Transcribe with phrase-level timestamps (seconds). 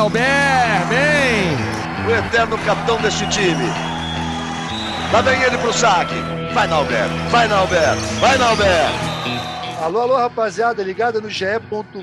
[0.00, 2.08] Nauber, bem!
[2.08, 3.66] O eterno capitão deste time.
[5.12, 6.14] Lá vem ele pro saque.
[6.54, 9.10] Vai, Nauber, vai, Nauber, vai, Nauber!
[9.82, 11.44] Alô, alô, rapaziada, ligada no GE.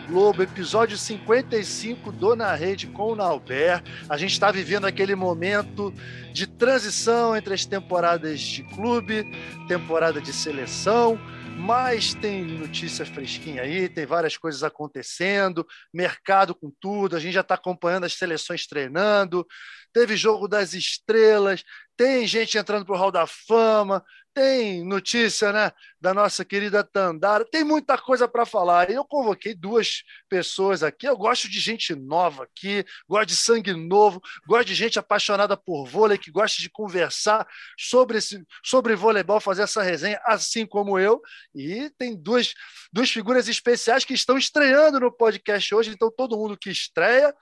[0.08, 3.82] Globo, episódio 55 do Na Rede com o Nauber.
[4.08, 5.92] A gente está vivendo aquele momento
[6.32, 9.26] de transição entre as temporadas de clube,
[9.68, 11.20] temporada de seleção,
[11.58, 17.42] mas tem notícia fresquinha aí, tem várias coisas acontecendo, mercado com tudo, a gente já
[17.42, 19.46] está acompanhando as seleções treinando,
[19.92, 21.64] teve jogo das estrelas,
[21.98, 24.04] tem gente entrando para o Hall da Fama,
[24.38, 28.92] tem notícia né, da nossa querida Tandara, tem muita coisa para falar.
[28.92, 31.08] Eu convoquei duas pessoas aqui.
[31.08, 35.88] Eu gosto de gente nova aqui, gosto de sangue novo, gosto de gente apaixonada por
[35.88, 41.20] vôlei, que gosta de conversar sobre, esse, sobre voleibol, fazer essa resenha, assim como eu.
[41.56, 42.54] E tem duas,
[42.94, 45.90] duas figuras especiais que estão estreando no podcast hoje.
[45.90, 47.34] Então, todo mundo que estreia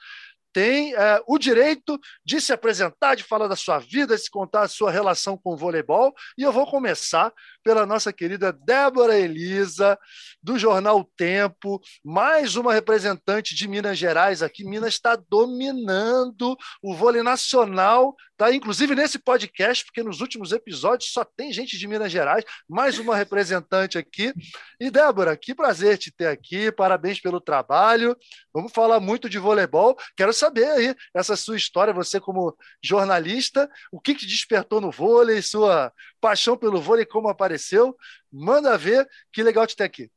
[0.56, 4.68] tem é, o direito de se apresentar, de falar da sua vida, de contar a
[4.70, 6.14] sua relação com o voleibol.
[6.38, 10.00] E eu vou começar pela nossa querida Débora Elisa,
[10.42, 14.64] do jornal Tempo, mais uma representante de Minas Gerais aqui.
[14.64, 18.54] Minas está dominando o vôlei nacional, tá?
[18.54, 23.16] Inclusive nesse podcast, porque nos últimos episódios só tem gente de Minas Gerais, mais uma
[23.16, 24.34] representante aqui.
[24.80, 28.16] E Débora, que prazer te ter aqui, parabéns pelo trabalho.
[28.54, 29.98] Vamos falar muito de voleibol.
[30.16, 35.42] Quero saber aí essa sua história, você como jornalista, o que te despertou no vôlei,
[35.42, 37.96] sua paixão pelo vôlei, como apareceu.
[38.32, 40.12] Manda ver, que legal te ter aqui.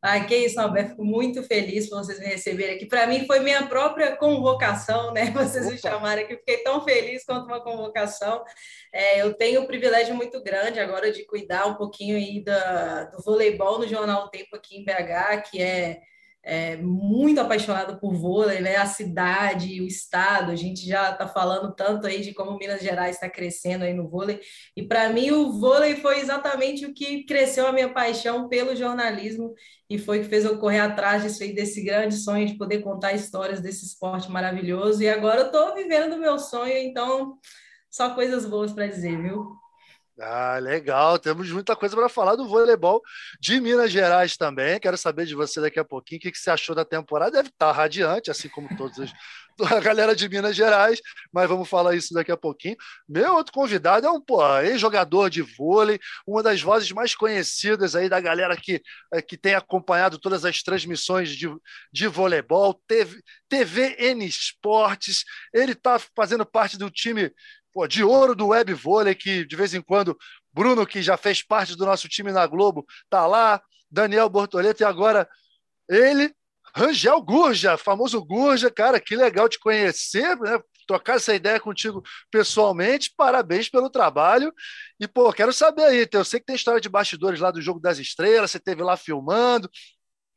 [0.00, 0.90] Ai, que isso, Alberto.
[0.90, 2.86] Fico muito feliz por vocês me receberem aqui.
[2.86, 5.30] Para mim foi minha própria convocação, né?
[5.34, 5.74] Vocês Opa.
[5.74, 6.36] me chamarem aqui.
[6.36, 8.44] Fiquei tão feliz quanto uma convocação.
[8.92, 13.22] É, eu tenho um privilégio muito grande agora de cuidar um pouquinho aí da, do
[13.24, 16.00] voleibol no Jornal Tempo aqui em BH, que é
[16.48, 18.76] é, muito apaixonado por vôlei, né?
[18.76, 23.16] A cidade, o estado, a gente já está falando tanto aí de como Minas Gerais
[23.16, 24.40] está crescendo aí no vôlei.
[24.74, 29.52] E para mim o vôlei foi exatamente o que cresceu a minha paixão pelo jornalismo
[29.90, 33.60] e foi que fez eu correr atrás aí, desse grande sonho de poder contar histórias
[33.60, 35.02] desse esporte maravilhoso.
[35.02, 37.36] E agora eu estou vivendo o meu sonho, então
[37.90, 39.46] só coisas boas para dizer, viu?
[40.20, 41.16] Ah, legal.
[41.18, 43.00] Temos muita coisa para falar do voleibol
[43.40, 44.80] de Minas Gerais também.
[44.80, 47.30] Quero saber de você daqui a pouquinho o que, você achou da temporada.
[47.30, 49.12] Deve estar radiante, assim como todos os,
[49.70, 51.00] a galera de Minas Gerais,
[51.32, 52.76] mas vamos falar isso daqui a pouquinho.
[53.08, 54.22] Meu outro convidado é um
[54.62, 59.54] ex-jogador de vôlei, uma das vozes mais conhecidas aí da galera que, é, que tem
[59.54, 61.48] acompanhado todas as transmissões de,
[61.92, 65.24] de voleibol, TV, TVN Esportes.
[65.52, 67.32] Ele está fazendo parte do time
[67.78, 70.18] pô, de ouro do web vôlei, que de vez em quando
[70.52, 74.84] Bruno, que já fez parte do nosso time na Globo, tá lá, Daniel Bortoleto, e
[74.84, 75.28] agora
[75.88, 76.34] ele,
[76.74, 80.58] Rangel Gurja, famoso Gurja, cara, que legal te conhecer, né?
[80.88, 82.02] Trocar essa ideia contigo
[82.32, 84.52] pessoalmente, parabéns pelo trabalho.
[84.98, 87.78] E, pô, quero saber aí, eu sei que tem história de bastidores lá do Jogo
[87.78, 89.70] das Estrelas, você teve lá filmando,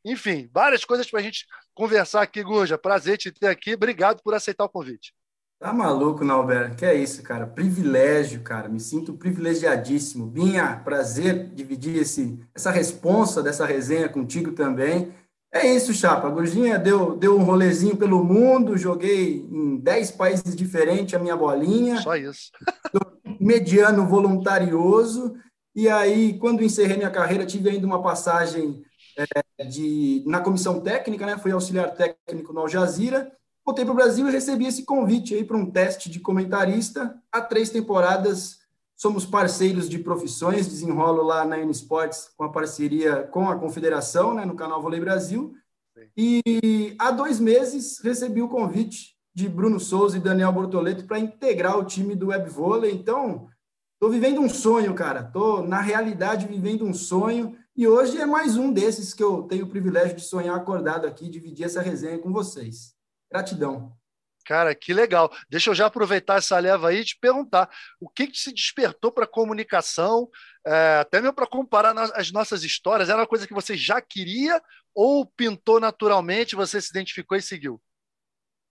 [0.04, 2.78] enfim, várias coisas para a gente conversar aqui, Gurja.
[2.78, 5.12] Prazer te ter aqui, obrigado por aceitar o convite.
[5.62, 6.74] Tá maluco, Nalber?
[6.74, 7.46] Que é isso, cara?
[7.46, 8.68] Privilégio, cara.
[8.68, 10.26] Me sinto privilegiadíssimo.
[10.26, 15.14] Binha, prazer dividir esse, essa responsa dessa resenha contigo também.
[15.54, 16.26] É isso, Chapa.
[16.26, 21.36] A Gurginha deu, deu um rolezinho pelo mundo, joguei em 10 países diferentes a minha
[21.36, 22.00] bolinha.
[22.00, 22.50] Só isso.
[23.38, 25.32] mediano voluntarioso.
[25.76, 28.82] E aí, quando encerrei minha carreira, tive ainda uma passagem
[29.16, 31.38] é, de, na comissão técnica, né?
[31.38, 33.30] Fui auxiliar técnico no Al Jazeera
[33.64, 37.16] voltei para o Brasil e recebi esse convite aí para um teste de comentarista.
[37.30, 38.62] Há três temporadas
[38.96, 44.32] somos parceiros de profissões, desenrolo lá na N Sports com a parceria com a Confederação,
[44.34, 45.54] né, no canal Vôlei Brasil.
[46.16, 51.78] E há dois meses recebi o convite de Bruno Souza e Daniel Bortoleto para integrar
[51.78, 52.92] o time do Web Vôlei.
[52.92, 53.48] Então,
[53.94, 55.20] estou vivendo um sonho, cara.
[55.20, 57.56] Estou, na realidade, vivendo um sonho.
[57.74, 61.28] E hoje é mais um desses que eu tenho o privilégio de sonhar acordado aqui,
[61.28, 62.94] dividir essa resenha com vocês.
[63.32, 63.96] Gratidão.
[64.44, 65.32] Cara, que legal.
[65.48, 67.70] Deixa eu já aproveitar essa leva aí e te perguntar
[68.00, 70.28] o que, que se despertou para a comunicação,
[70.66, 73.08] é, até mesmo para comparar as nossas histórias.
[73.08, 74.60] Era uma coisa que você já queria
[74.94, 77.80] ou pintou naturalmente, você se identificou e seguiu?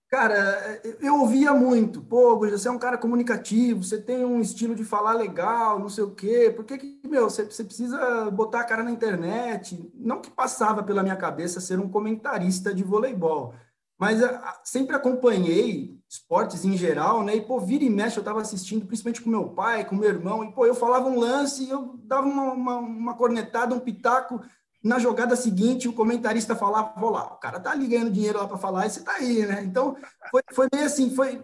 [0.08, 4.84] Cara, eu ouvia muito, pô, você é um cara comunicativo, você tem um estilo de
[4.84, 8.64] falar legal, não sei o quê, por que, que meu, você, você precisa botar a
[8.64, 9.90] cara na internet?
[9.94, 13.54] Não que passava pela minha cabeça ser um comentarista de voleibol,
[14.02, 14.18] mas
[14.64, 17.36] sempre acompanhei esportes em geral, né?
[17.36, 20.42] E, pô, vira e mexe, eu estava assistindo, principalmente com meu pai, com meu irmão,
[20.42, 24.42] e, pô, eu falava um lance, eu dava uma, uma, uma cornetada, um pitaco,
[24.82, 28.48] na jogada seguinte o comentarista falava, vou lá, o cara tá ali ganhando dinheiro lá
[28.48, 29.62] para falar e você tá aí, né?
[29.62, 29.96] Então,
[30.32, 31.40] foi, foi meio assim, foi...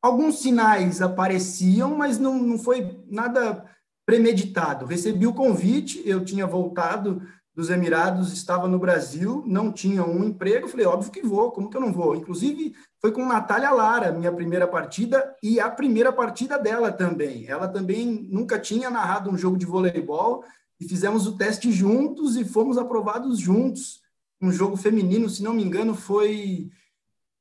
[0.00, 3.68] Alguns sinais apareciam, mas não, não foi nada
[4.06, 4.86] premeditado.
[4.86, 7.20] Recebi o convite, eu tinha voltado
[7.54, 11.76] dos Emirados, estava no Brasil, não tinha um emprego, falei, óbvio que vou, como que
[11.76, 12.16] eu não vou?
[12.16, 17.46] Inclusive, foi com Natália Lara, minha primeira partida, e a primeira partida dela também.
[17.46, 20.42] Ela também nunca tinha narrado um jogo de voleibol,
[20.80, 24.00] e fizemos o teste juntos e fomos aprovados juntos.
[24.40, 26.70] Um jogo feminino, se não me engano, foi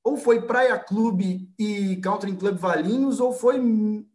[0.03, 3.59] ou foi Praia Clube e Country Club Valinhos, ou foi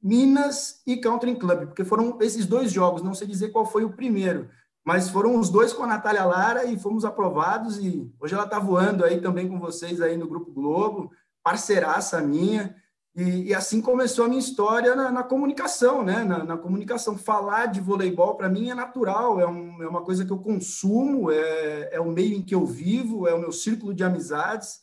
[0.03, 3.93] Minas e Country Club, porque foram esses dois jogos, não sei dizer qual foi o
[3.93, 4.49] primeiro,
[4.87, 8.61] mas foram os dois com a Natália Lara e fomos aprovados, e hoje ela está
[8.61, 11.11] voando aí também com vocês aí no Grupo Globo,
[11.43, 12.73] parceiraça minha,
[13.17, 16.23] e, e, assim começou a minha história na, na comunicação, né?
[16.23, 17.17] Na, na, comunicação.
[17.17, 21.31] Falar de voleibol, para mim, é natural, é, um, é, uma coisa que eu consumo,
[21.31, 24.81] é, é o meio em que eu vivo, é o meu círculo de amizades.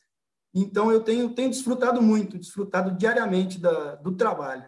[0.51, 4.65] Então, eu tenho, tenho desfrutado muito, desfrutado diariamente da, do trabalho.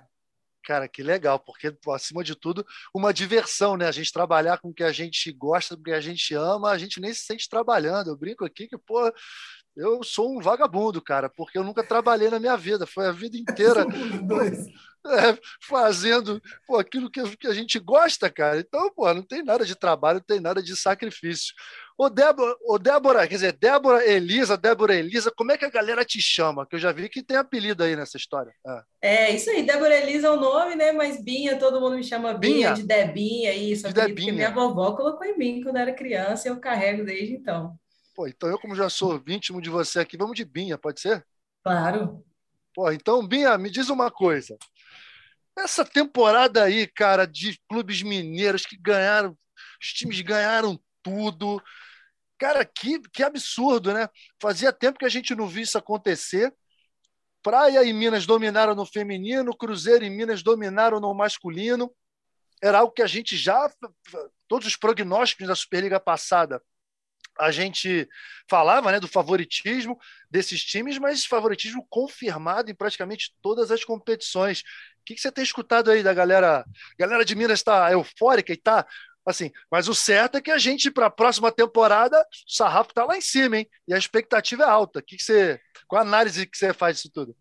[0.66, 3.88] Cara, que legal, porque, acima de tudo, uma diversão, né?
[3.88, 6.72] A gente trabalhar com o que a gente gosta, com o que a gente ama,
[6.72, 8.10] a gente nem se sente trabalhando.
[8.10, 9.14] Eu brinco aqui que, pô,
[9.76, 12.88] eu sou um vagabundo, cara, porque eu nunca trabalhei na minha vida.
[12.88, 13.86] Foi a vida inteira
[15.06, 18.60] é, fazendo pô, aquilo que, que, a gente gosta, cara.
[18.60, 21.54] Então, pô, não tem nada de trabalho, não tem nada de sacrifício.
[21.98, 26.04] Ô, Débora, ô, Débora, quer dizer, Débora Elisa, Débora Elisa, como é que a galera
[26.04, 26.66] te chama?
[26.66, 28.54] Que eu já vi que tem apelido aí nessa história.
[29.02, 30.92] É, é isso aí, Débora Elisa é o nome, né?
[30.92, 33.88] Mas Binha, todo mundo me chama Binha, Binha de Debinha, isso.
[33.88, 34.34] De Debinha.
[34.34, 37.80] minha vovó colocou em mim quando era criança e eu carrego desde então.
[38.14, 41.26] Pô, então eu, como já sou íntimo de você aqui, vamos de Binha, pode ser?
[41.64, 42.26] Claro.
[42.74, 44.58] Pô, então, Binha, me diz uma coisa.
[45.58, 49.38] Essa temporada aí, cara, de clubes mineiros que ganharam,
[49.82, 51.62] os times ganharam tudo.
[52.38, 54.10] Cara, que, que absurdo, né?
[54.40, 56.54] Fazia tempo que a gente não via isso acontecer.
[57.42, 61.94] Praia e Minas dominaram no feminino, Cruzeiro e Minas dominaram no masculino.
[62.62, 63.72] Era algo que a gente já.
[64.48, 66.62] Todos os prognósticos da Superliga passada
[67.40, 68.08] a gente
[68.50, 70.00] falava né, do favoritismo
[70.30, 74.62] desses times, mas favoritismo confirmado em praticamente todas as competições.
[74.62, 76.60] O que, que você tem escutado aí da galera?
[76.62, 76.66] A
[76.98, 78.88] galera de Minas está eufórica e está
[79.26, 83.06] assim, mas o certo é que a gente, para a próxima temporada, o sarrafo está
[83.06, 83.68] lá em cima, hein?
[83.88, 85.02] E a expectativa é alta.
[85.02, 87.36] Que que você, qual a análise que você faz disso tudo?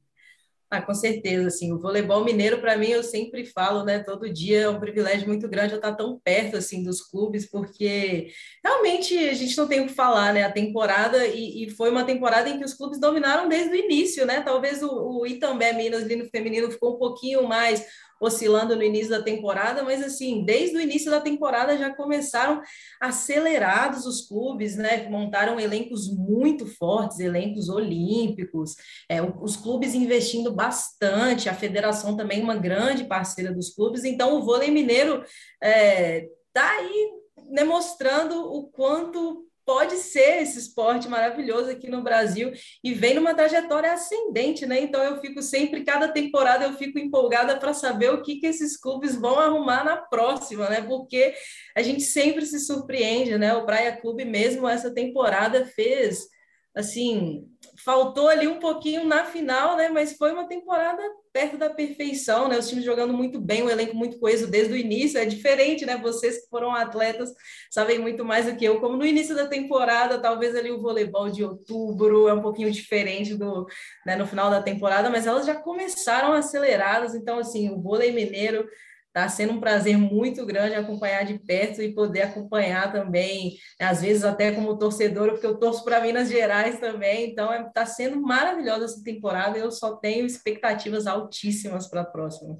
[0.75, 4.63] Ah, com certeza, assim, o voleibol mineiro para mim eu sempre falo, né, todo dia
[4.63, 8.33] é um privilégio muito grande eu estar tão perto assim dos clubes, porque
[8.65, 12.03] realmente a gente não tem o que falar, né, a temporada e, e foi uma
[12.03, 16.03] temporada em que os clubes dominaram desde o início, né, talvez o, o Itambé Minas
[16.03, 17.87] ali no feminino ficou um pouquinho mais
[18.21, 22.63] oscilando no início da temporada, mas assim, desde o início da temporada já começaram
[23.01, 25.09] acelerados os clubes, né?
[25.09, 28.75] Montaram elencos muito fortes, elencos olímpicos,
[29.09, 34.45] é, os clubes investindo bastante, a federação também uma grande parceira dos clubes, então o
[34.45, 35.25] vôlei mineiro
[35.63, 37.11] é, tá aí
[37.51, 42.53] demonstrando o quanto pode ser esse esporte maravilhoso aqui no Brasil
[42.83, 44.81] e vem numa trajetória ascendente, né?
[44.81, 48.77] Então eu fico sempre, cada temporada eu fico empolgada para saber o que, que esses
[48.77, 50.83] clubes vão arrumar na próxima, né?
[50.83, 51.35] Porque
[51.77, 53.55] a gente sempre se surpreende, né?
[53.55, 56.29] O Praia Clube mesmo essa temporada fez
[56.75, 57.47] assim,
[57.85, 59.89] faltou ali um pouquinho na final, né?
[59.89, 61.03] Mas foi uma temporada
[61.35, 62.57] perto da perfeição, né?
[62.57, 65.19] Os times jogando muito bem, o um elenco muito coeso desde o início.
[65.19, 65.97] É diferente, né?
[65.97, 67.35] Vocês que foram atletas
[67.69, 68.81] sabem muito mais do que eu.
[68.81, 73.35] Como no início da temporada, talvez ali o voleibol de outubro é um pouquinho diferente
[73.35, 73.67] do,
[74.07, 77.17] né, no final da temporada, mas elas já começaram aceleradas.
[77.17, 78.69] Então, assim, o vôlei mineiro
[79.15, 84.25] Está sendo um prazer muito grande acompanhar de perto e poder acompanhar também, às vezes
[84.25, 87.31] até como torcedor, porque eu torço para Minas Gerais também.
[87.31, 89.57] Então, está é, tá sendo maravilhosa essa temporada.
[89.57, 92.59] Eu só tenho expectativas altíssimas para a próxima.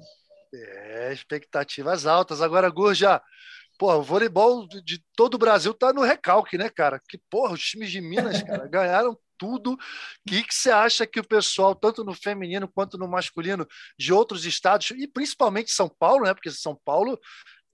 [0.53, 2.41] É, expectativas altas.
[2.41, 3.21] Agora, Gurja,
[3.77, 7.01] pô, o voleibol de todo o Brasil tá no recalque, né, cara?
[7.09, 9.73] Que porra, os times de Minas, cara, ganharam tudo.
[9.73, 9.77] O
[10.25, 14.91] que, você acha que o pessoal, tanto no feminino quanto no masculino, de outros estados,
[14.91, 16.33] e principalmente São Paulo, né?
[16.33, 17.19] Porque São Paulo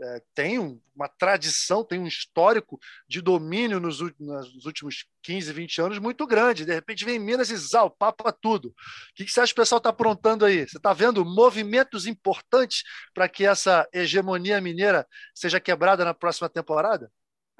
[0.04, 6.00] é, tem uma tradição, tem um histórico de domínio nos, nos, últimos 15, 20 anos
[6.00, 6.66] muito grande.
[6.66, 8.70] De repente vem Minas e Zal, papa tudo.
[8.70, 8.74] O
[9.14, 10.68] que, que você acha que o pessoal está aprontando aí?
[10.68, 17.12] Você está vendo movimentos importantes para que essa hegemonia mineira seja quebrada na próxima temporada?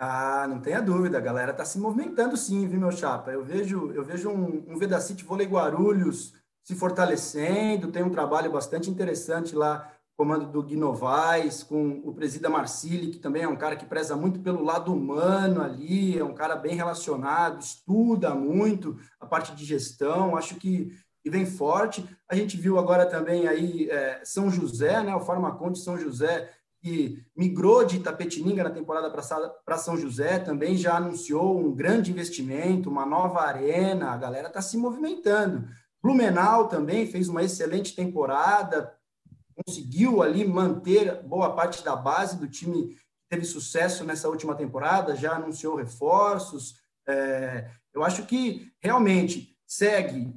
[0.04, 3.30] Ah, não tenha dúvida, a galera está se movimentando sim, viu, meu chapa?
[3.30, 8.90] Eu vejo, eu vejo um, um Vedacity Vôlei Guarulhos se fortalecendo, tem um trabalho bastante
[8.90, 13.76] interessante lá comando do Gui Novaes, com o presida Marcili, que também é um cara
[13.76, 19.28] que preza muito pelo lado humano ali, é um cara bem relacionado, estuda muito a
[19.28, 22.10] parte de gestão, acho que, que vem forte.
[22.28, 26.50] A gente viu agora também aí é, São José, né, o Farmaconte São José,
[26.82, 29.10] que migrou de Itapetininga na temporada
[29.64, 34.62] para São José, também já anunciou um grande investimento, uma nova arena, a galera está
[34.62, 35.68] se movimentando.
[36.02, 38.92] Blumenau também fez uma excelente temporada,
[39.56, 42.98] conseguiu ali manter boa parte da base do time que
[43.30, 46.82] teve sucesso nessa última temporada, já anunciou reforços.
[47.08, 50.34] É, eu acho que realmente segue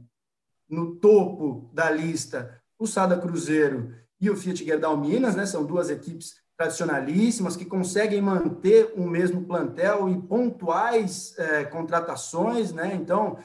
[0.68, 3.94] no topo da lista o Sada Cruzeiro
[4.24, 5.44] e o Fiat Gerdau Minas, né?
[5.46, 12.94] São duas equipes tradicionalíssimas que conseguem manter o mesmo plantel e pontuais é, contratações, né?
[12.94, 13.38] Então,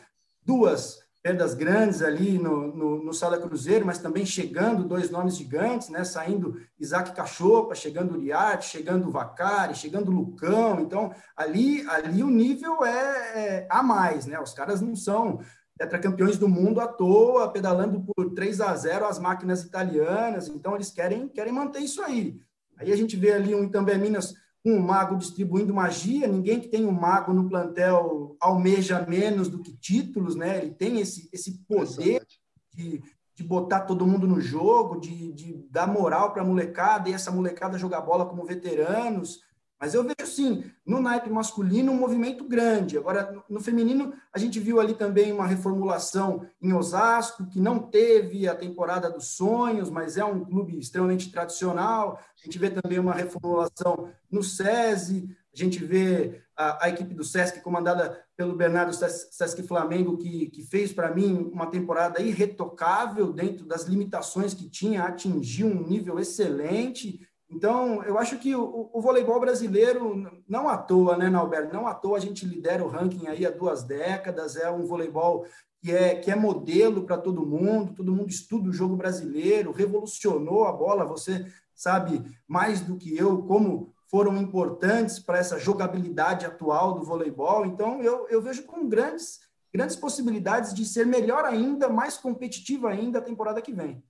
[0.45, 5.89] duas perdas grandes ali no, no, no, Sala Cruzeiro, mas também chegando dois nomes gigantes,
[5.89, 6.03] né?
[6.03, 10.79] Saindo Isaac Cachopa, chegando Uriarte, chegando Vacari, chegando Lucão.
[10.79, 12.91] Então, ali, ali o nível é,
[13.35, 14.39] é a mais, né?
[14.39, 15.41] Os caras não são
[15.79, 20.49] tetracampeões do mundo à toa, pedalando por 3 a 0 as máquinas italianas.
[20.49, 22.37] Então, eles querem, querem manter isso aí.
[22.77, 26.67] Aí a gente vê ali um Itambé Minas com um mago distribuindo magia, ninguém que
[26.67, 30.57] tem um mago no plantel almeja menos do que títulos, né?
[30.57, 32.25] Ele tem esse, esse poder
[32.73, 33.01] de,
[33.33, 37.31] de botar todo mundo no jogo, de, de dar moral para a molecada e essa
[37.31, 39.39] molecada jogar bola como veteranos.
[39.79, 42.97] Mas eu vejo, sim, no naipe masculino, um movimento grande.
[42.97, 48.45] Agora, no feminino, a gente viu ali também uma reformulação em Osasco, que não teve
[48.45, 52.19] a temporada dos sonhos, mas é um clube extremamente tradicional.
[52.41, 57.23] A gente vê também uma reformulação no SESI, a gente vê a, a equipe do
[57.23, 63.65] SESC, comandada pelo Bernardo Sesc Flamengo, que, que fez para mim uma temporada irretocável dentro
[63.65, 69.39] das limitações que tinha, atingiu um nível excelente então, eu acho que o, o, voleibol
[69.39, 71.73] brasileiro, não à toa, né, Nalberto?
[71.73, 75.45] Não à toa a gente lidera o ranking aí há duas décadas, é um voleibol
[75.81, 80.65] que é, que é modelo para todo mundo, todo mundo estuda o jogo brasileiro, revolucionou
[80.65, 86.93] a bola, você sabe mais do que eu como foram importantes para essa jogabilidade atual
[86.93, 87.65] do voleibol.
[87.65, 89.39] Então, eu, eu vejo com grandes,
[89.73, 94.03] grandes possibilidades de ser melhor ainda, mais competitivo ainda a temporada que vem.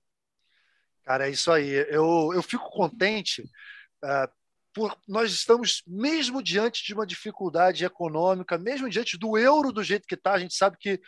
[1.09, 1.71] Cara, é isso aí.
[1.89, 4.31] Eu, eu fico contente uh,
[4.71, 10.05] por nós estamos, mesmo diante de uma dificuldade econômica, mesmo diante do euro do jeito
[10.07, 11.01] que está, a gente sabe que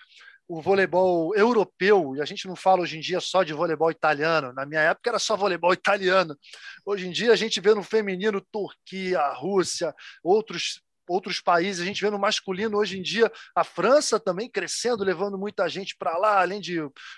[0.48, 4.52] o voleibol europeu, e a gente não fala hoje em dia só de voleibol italiano,
[4.54, 6.36] na minha época era só voleibol italiano.
[6.84, 9.94] Hoje em dia a gente vê no feminino Turquia, Rússia,
[10.24, 10.82] outros
[11.12, 11.82] outros países.
[11.82, 15.96] A gente vê no masculino hoje em dia a França também crescendo, levando muita gente
[15.98, 16.78] para lá, além de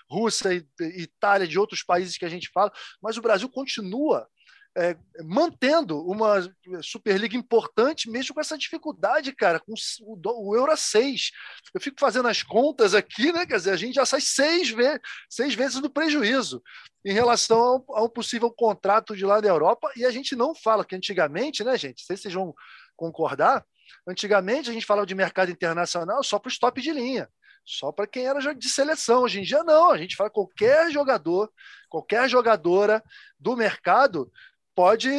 [0.09, 2.71] Rússia e Itália, de outros países que a gente fala.
[3.01, 4.27] Mas o Brasil continua
[4.75, 6.41] é, mantendo uma
[6.81, 11.31] Superliga importante, mesmo com essa dificuldade, cara, com o, o Euro a 6.
[11.73, 13.45] Eu fico fazendo as contas aqui, né?
[13.45, 16.61] Quer dizer, a gente já sai seis, ve seis vezes no prejuízo
[17.05, 20.85] em relação ao, ao possível contrato de lá da Europa, e a gente não fala
[20.85, 22.03] que antigamente, né, gente?
[22.03, 22.53] sei se vocês vão
[22.95, 23.63] concordar,
[24.07, 27.29] Antigamente a gente falava de mercado internacional só para os top de linha,
[27.65, 29.23] só para quem era de seleção.
[29.23, 31.51] Hoje em dia não, a gente fala qualquer jogador,
[31.89, 33.03] qualquer jogadora
[33.39, 34.31] do mercado
[34.75, 35.09] pode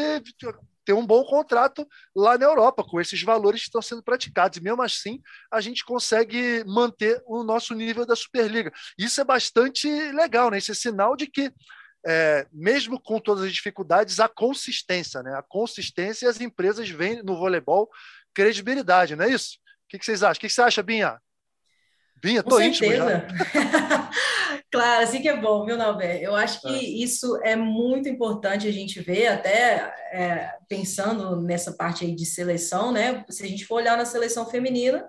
[0.84, 4.58] ter um bom contrato lá na Europa, com esses valores que estão sendo praticados.
[4.58, 8.72] E mesmo assim, a gente consegue manter o nosso nível da Superliga.
[8.98, 10.58] Isso é bastante legal, né?
[10.58, 11.50] Isso é sinal de que,
[12.06, 15.34] é, mesmo com todas as dificuldades, a consistência, né?
[15.34, 17.88] A consistência e as empresas vêm no voleibol
[18.34, 19.56] credibilidade, não é isso?
[19.86, 20.38] O que, que vocês acham?
[20.38, 21.18] O que, que você acha, Binha?
[22.22, 23.26] Binha, tô íntimo já.
[24.72, 26.22] claro, assim que é bom, viu, Nalber?
[26.22, 26.82] Eu acho que é.
[26.82, 32.90] isso é muito importante a gente ver, até é, pensando nessa parte aí de seleção,
[32.90, 33.24] né?
[33.28, 35.06] Se a gente for olhar na seleção feminina,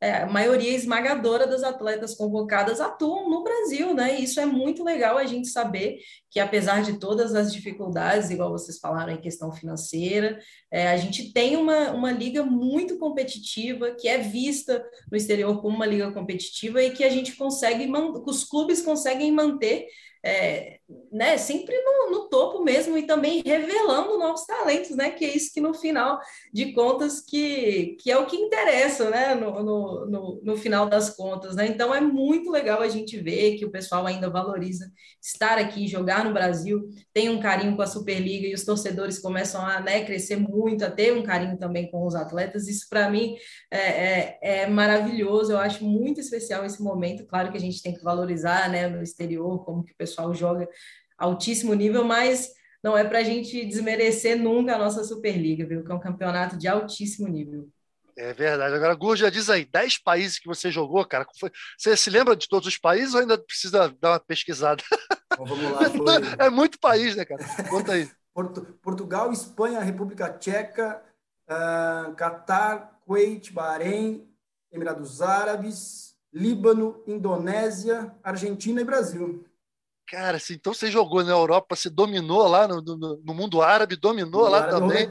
[0.00, 4.20] é, a maioria esmagadora das atletas convocadas atuam no Brasil, né?
[4.20, 5.98] E isso é muito legal a gente saber
[6.30, 10.38] que, apesar de todas as dificuldades, igual vocês falaram em questão financeira,
[10.70, 15.74] é, a gente tem uma, uma liga muito competitiva, que é vista no exterior como
[15.74, 17.90] uma liga competitiva e que a gente consegue,
[18.24, 19.86] os clubes conseguem manter
[20.24, 20.77] é,
[21.12, 25.52] né, sempre no, no, topo mesmo e também revelando novos talentos, né, que é isso
[25.52, 26.18] que no final
[26.52, 31.10] de contas que, que é o que interessa, né, no, no, no, no final das
[31.10, 34.90] contas, né, então é muito legal a gente ver que o pessoal ainda valoriza
[35.20, 39.60] estar aqui, jogar no Brasil, tem um carinho com a Superliga e os torcedores começam
[39.60, 43.36] a né, crescer muito, a ter um carinho também com os atletas, isso para mim
[43.70, 47.92] é, é, é maravilhoso, eu acho muito especial esse momento, claro que a gente tem
[47.92, 50.66] que valorizar, né, no exterior, como que o pessoal joga
[51.18, 52.50] altíssimo nível, mas
[52.82, 55.84] não é para a gente desmerecer nunca a nossa Superliga, viu?
[55.84, 57.68] Que é um campeonato de altíssimo nível.
[58.16, 58.74] É verdade.
[58.74, 61.24] Agora, Gurja, diz aí, 10 países que você jogou, cara.
[61.76, 64.82] Você se lembra de todos os países ou ainda precisa dar uma pesquisada?
[65.32, 65.90] Então, vamos lá.
[65.90, 65.96] Foi...
[66.46, 67.44] É muito país, né, cara?
[67.68, 68.08] Conta aí.
[68.82, 71.02] Portugal, Espanha, República Tcheca,
[71.48, 74.28] uh, Catar, Kuwait, Bahrein,
[74.72, 79.47] Emirados Árabes, Líbano, Indonésia, Argentina e Brasil.
[80.08, 83.94] Cara, assim, então você jogou na Europa, você dominou lá no, no, no mundo árabe,
[83.94, 85.06] dominou no lá também.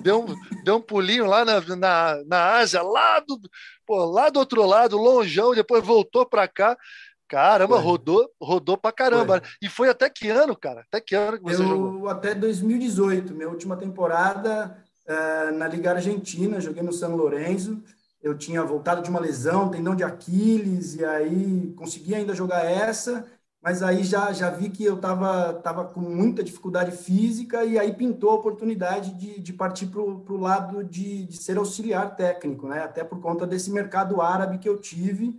[0.00, 3.40] Deu um, deu um pulinho lá na, na, na Ásia, lá do,
[3.84, 6.78] pô, lá do outro lado, longeão, depois voltou para cá.
[7.26, 7.84] Caramba, foi.
[7.84, 9.40] rodou, rodou pra caramba.
[9.40, 9.50] Foi.
[9.62, 10.82] E foi até que ano, cara?
[10.82, 12.08] Até que ano que você Eu, jogou?
[12.08, 14.76] Até 2018, minha última temporada
[15.08, 17.82] uh, na Liga Argentina, joguei no São Lourenço.
[18.22, 23.26] Eu tinha voltado de uma lesão, tendão de Aquiles, e aí consegui ainda jogar essa
[23.62, 27.92] mas aí já, já vi que eu estava tava com muita dificuldade física e aí
[27.92, 32.82] pintou a oportunidade de, de partir para o lado de, de ser auxiliar técnico, né?
[32.82, 35.38] até por conta desse mercado árabe que eu tive.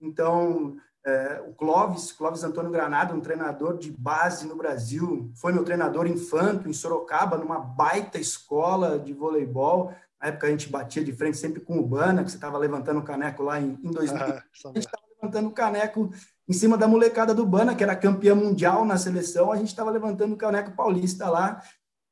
[0.00, 5.64] Então, é, o Clóvis, Clóvis Antônio Granada, um treinador de base no Brasil, foi meu
[5.64, 9.92] treinador infanto em Sorocaba, numa baita escola de voleibol.
[10.20, 13.00] Na época a gente batia de frente sempre com o Bana, que você estava levantando
[13.00, 14.22] o caneco lá em, em 2000.
[14.22, 16.10] Ah, a gente estava levantando o caneco
[16.48, 19.90] em cima da molecada do Bana, que era campeã mundial na seleção, a gente estava
[19.90, 21.60] levantando o caneco paulista lá.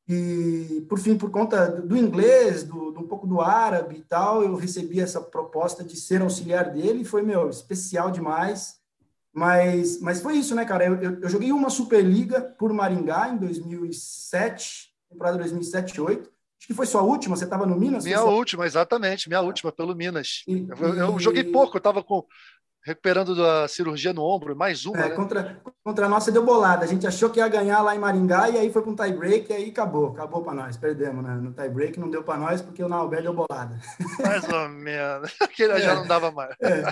[0.08, 4.42] E, por fim, por conta do inglês, do, do, um pouco do árabe e tal,
[4.42, 8.80] eu recebi essa proposta de ser auxiliar dele, e foi, meu, especial demais.
[9.32, 10.84] Mas, mas foi isso, né, cara?
[10.84, 16.34] Eu, eu, eu joguei uma Superliga por Maringá em 2007, temporada 2007 2008.
[16.64, 18.04] Acho que foi sua última, você estava no Minas?
[18.04, 20.44] Minha última, exatamente, minha última, pelo Minas.
[20.46, 22.24] E, eu, eu, joguei pouco, eu estava com
[22.84, 24.98] recuperando da cirurgia no ombro, mais uma.
[24.98, 25.16] É, né?
[25.16, 26.84] contra, contra a nossa deu bolada.
[26.84, 29.50] A gente achou que ia ganhar lá em Maringá e aí foi para um tie-break
[29.50, 30.08] e aí acabou.
[30.08, 30.76] Acabou para nós.
[30.76, 31.34] Perdemos né?
[31.34, 33.80] no tie-break, não deu para nós porque o Nauber deu bolada.
[34.22, 35.34] Mais ou menos.
[35.40, 36.54] Aquele é, já não dava mais.
[36.60, 36.82] É.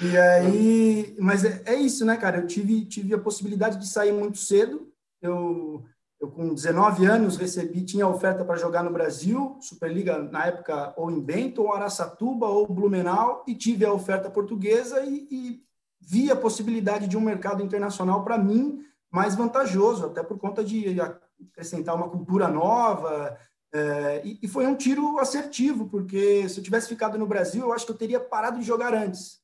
[0.00, 2.38] E aí, mas é, é, isso, né, cara?
[2.38, 4.88] Eu tive, tive a possibilidade de sair muito cedo.
[5.20, 5.84] Eu
[6.20, 11.10] eu, com 19 anos, recebi, tinha oferta para jogar no Brasil, Superliga, na época, ou
[11.10, 15.62] em Bento, ou Araçatuba, ou Blumenau, e tive a oferta portuguesa e, e
[15.98, 21.00] vi a possibilidade de um mercado internacional, para mim, mais vantajoso, até por conta de
[21.00, 23.38] acrescentar uma cultura nova.
[23.72, 27.72] É, e, e foi um tiro assertivo, porque se eu tivesse ficado no Brasil, eu
[27.72, 29.39] acho que eu teria parado de jogar antes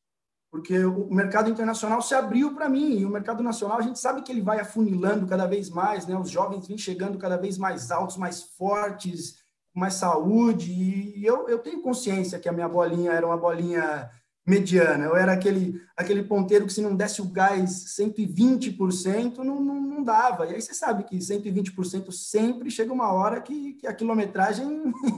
[0.57, 4.23] porque o mercado internacional se abriu para mim, e o mercado nacional a gente sabe
[4.23, 6.17] que ele vai afunilando cada vez mais, né?
[6.19, 9.37] Os jovens vêm chegando cada vez mais altos, mais fortes,
[9.75, 14.11] com mais saúde, e eu, eu tenho consciência que a minha bolinha era uma bolinha
[14.47, 19.79] mediana, eu era aquele, aquele ponteiro que se não desse o gás 120%, não, não,
[19.79, 23.93] não dava, e aí você sabe que 120% sempre chega uma hora que, que a
[23.93, 24.67] quilometragem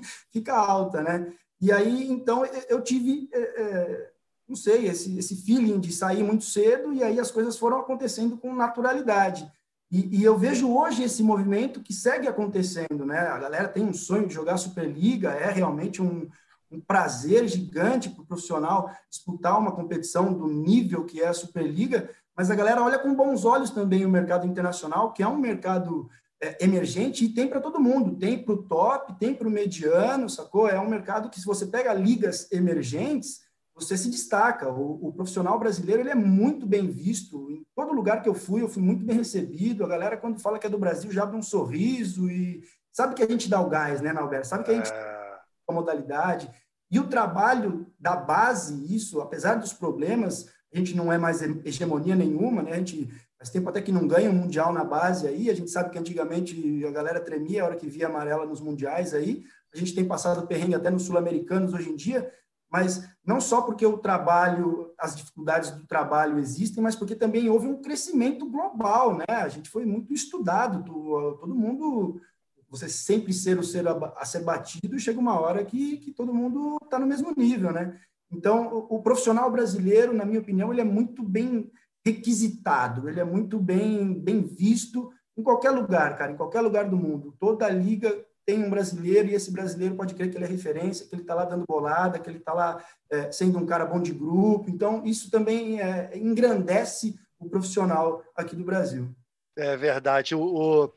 [0.32, 1.32] fica alta, né?
[1.60, 3.28] E aí, então, eu tive...
[3.32, 4.17] É,
[4.48, 8.36] não sei, esse, esse feeling de sair muito cedo e aí as coisas foram acontecendo
[8.38, 9.50] com naturalidade.
[9.90, 13.20] E, e, eu vejo hoje esse movimento que segue acontecendo, né?
[13.20, 16.28] A galera tem um sonho de jogar Superliga, é realmente um,
[16.70, 22.10] um prazer gigante para o profissional disputar uma competição do nível que é a Superliga,
[22.36, 26.08] mas a galera olha com bons olhos também o mercado internacional, que é um mercado
[26.40, 30.28] é, emergente e tem para todo mundo, tem para o top, tem para o mediano,
[30.28, 30.68] sacou?
[30.68, 33.40] É um mercado que se você pega ligas emergentes,
[33.84, 34.70] você se destaca.
[34.70, 37.50] O, o, profissional brasileiro ele é muito bem visto.
[37.50, 39.84] Em todo lugar que eu fui, eu fui muito bem recebido.
[39.84, 42.62] A galera, quando fala que é do Brasil, já abre um sorriso e
[42.92, 44.46] sabe que a gente dá o gás, né, Nalberto?
[44.46, 45.38] Sabe que a gente é...
[45.68, 46.50] a modalidade.
[46.90, 52.14] E o trabalho da base, isso, apesar dos problemas, a gente não é mais hegemonia
[52.14, 52.72] nenhuma, né?
[52.72, 55.48] A gente faz tempo até que não ganha um mundial na base aí.
[55.50, 59.14] A gente sabe que antigamente a galera tremia a hora que via amarela nos mundiais
[59.14, 59.44] aí.
[59.72, 62.30] A gente tem passado perrengue até nos sul-americanos hoje em dia,
[62.70, 67.66] mas não só porque o trabalho, as dificuldades do trabalho existem, mas porque também houve
[67.66, 69.24] um crescimento global, né?
[69.28, 72.20] A gente foi muito estudado, todo mundo,
[72.68, 76.78] você sempre ser o ser a, ser batido, chega uma hora que, que todo mundo
[76.82, 77.98] está no mesmo nível, né?
[78.30, 81.70] Então, o, o profissional brasileiro, na minha opinião, ele é muito bem
[82.04, 86.96] requisitado, ele é muito bem, bem visto em qualquer lugar, cara, em qualquer lugar do
[86.96, 87.34] mundo.
[87.38, 88.14] Toda liga
[88.48, 91.34] tem um brasileiro e esse brasileiro pode crer que ele é referência, que ele está
[91.34, 94.70] lá dando bolada, que ele está lá é, sendo um cara bom de grupo.
[94.70, 99.14] Então, isso também é, engrandece o profissional aqui do Brasil.
[99.54, 100.34] É verdade.
[100.34, 100.92] O, o,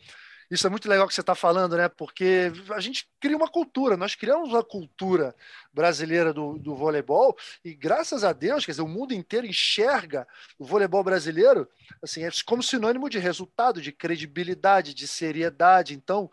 [0.50, 1.90] isso é muito legal que você está falando, né?
[1.90, 5.36] Porque a gente cria uma cultura, nós criamos uma cultura
[5.74, 7.36] brasileira do, do voleibol
[7.66, 10.26] e graças a Deus, quer dizer, o mundo inteiro enxerga
[10.58, 11.68] o voleibol brasileiro
[12.02, 15.94] assim, é como sinônimo de resultado, de credibilidade, de seriedade.
[15.94, 16.30] Então,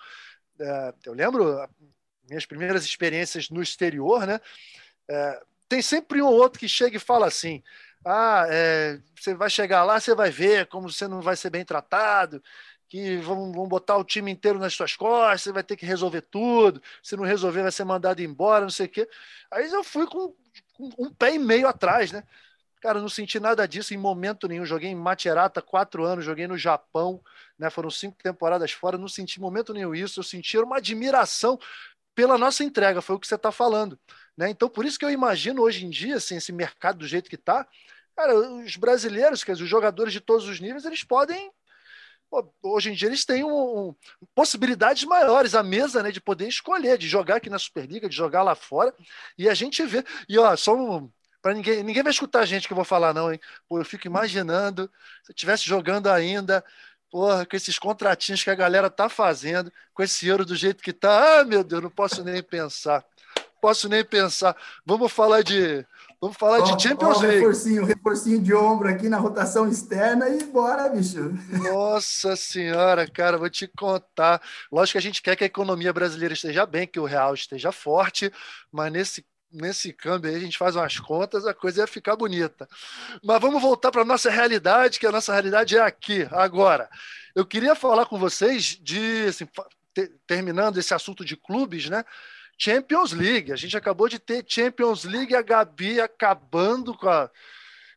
[1.04, 1.68] eu lembro
[2.28, 4.40] minhas primeiras experiências no exterior, né?
[5.08, 7.62] É, tem sempre um ou outro que chega e fala assim:
[8.04, 11.64] ah, é, você vai chegar lá, você vai ver como você não vai ser bem
[11.64, 12.42] tratado,
[12.88, 16.22] que vão, vão botar o time inteiro nas suas costas, você vai ter que resolver
[16.22, 19.08] tudo, se não resolver vai ser mandado embora, não sei o quê.
[19.50, 20.34] Aí eu fui com,
[20.74, 22.22] com um pé e meio atrás, né?
[22.80, 24.64] Cara, não senti nada disso em momento nenhum.
[24.64, 27.20] Joguei em Macerata quatro anos, joguei no Japão,
[27.58, 27.70] né?
[27.70, 30.20] Foram cinco temporadas fora, não senti momento nenhum isso.
[30.20, 31.58] Eu senti uma admiração
[32.14, 33.98] pela nossa entrega, foi o que você está falando.
[34.36, 34.50] Né?
[34.50, 37.36] Então, por isso que eu imagino hoje em dia, assim, esse mercado do jeito que
[37.36, 37.64] está,
[38.16, 41.52] cara, os brasileiros, quer dizer, os jogadores de todos os níveis, eles podem
[42.62, 43.94] hoje em dia eles têm um, um,
[44.34, 48.42] possibilidades maiores, a mesa, né, de poder escolher, de jogar aqui na Superliga, de jogar
[48.42, 48.94] lá fora,
[49.36, 50.04] e a gente vê.
[50.28, 53.14] E ó, só um, para ninguém, ninguém vai escutar a gente que eu vou falar
[53.14, 53.40] não, hein?
[53.68, 54.90] Pô, eu fico imaginando
[55.22, 56.64] se eu estivesse jogando ainda,
[57.10, 60.92] porra, com esses contratinhos que a galera tá fazendo, com esse euro do jeito que
[60.92, 63.04] tá, ah, meu Deus, não posso nem pensar.
[63.60, 64.56] Posso nem pensar.
[64.84, 65.84] Vamos falar de
[66.20, 67.38] Vamos falar de Champions League.
[67.38, 71.32] Reforcinho, reforcinho de ombro aqui na rotação externa e bora, bicho.
[71.62, 74.42] Nossa senhora, cara, vou te contar.
[74.70, 77.70] Lógico que a gente quer que a economia brasileira esteja bem, que o real esteja
[77.70, 78.32] forte,
[78.72, 82.68] mas nesse nesse câmbio aí a gente faz umas contas, a coisa ia ficar bonita.
[83.22, 86.88] Mas vamos voltar para a nossa realidade, que a nossa realidade é aqui, agora.
[87.34, 89.48] Eu queria falar com vocês de, assim,
[90.26, 92.04] terminando esse assunto de clubes, né?
[92.58, 93.52] Champions League.
[93.52, 97.30] A gente acabou de ter Champions League, a Gabi acabando com a,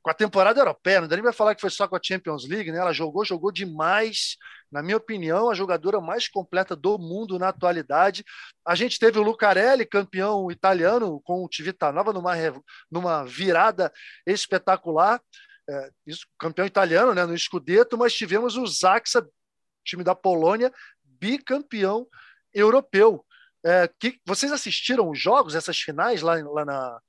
[0.01, 1.01] com a temporada europeia.
[1.01, 2.77] Não dá nem vai falar que foi só com a Champions League, né?
[2.77, 4.37] Ela jogou, jogou demais.
[4.71, 8.23] Na minha opinião, a jogadora mais completa do mundo na atualidade.
[8.65, 12.33] A gente teve o Lucarelli, campeão italiano, com o Civitanova numa,
[12.89, 13.91] numa virada
[14.25, 15.21] espetacular.
[15.69, 19.27] É, isso, campeão italiano né, no Scudetto, mas tivemos o Zaxa,
[19.83, 20.71] time da Polônia,
[21.03, 22.07] bicampeão
[22.53, 23.25] europeu.
[23.63, 26.99] É, que, vocês assistiram os jogos, essas finais lá, lá na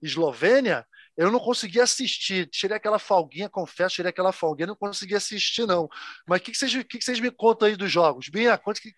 [0.00, 0.86] Eslovênia?
[1.20, 2.46] Eu não consegui assistir.
[2.46, 5.86] Tirei aquela folguinha, confesso, tirei aquela folguinha, não consegui assistir, não.
[6.26, 8.30] Mas o que, que, vocês, que, que vocês me contam aí dos jogos?
[8.30, 8.90] Binha, quanto que.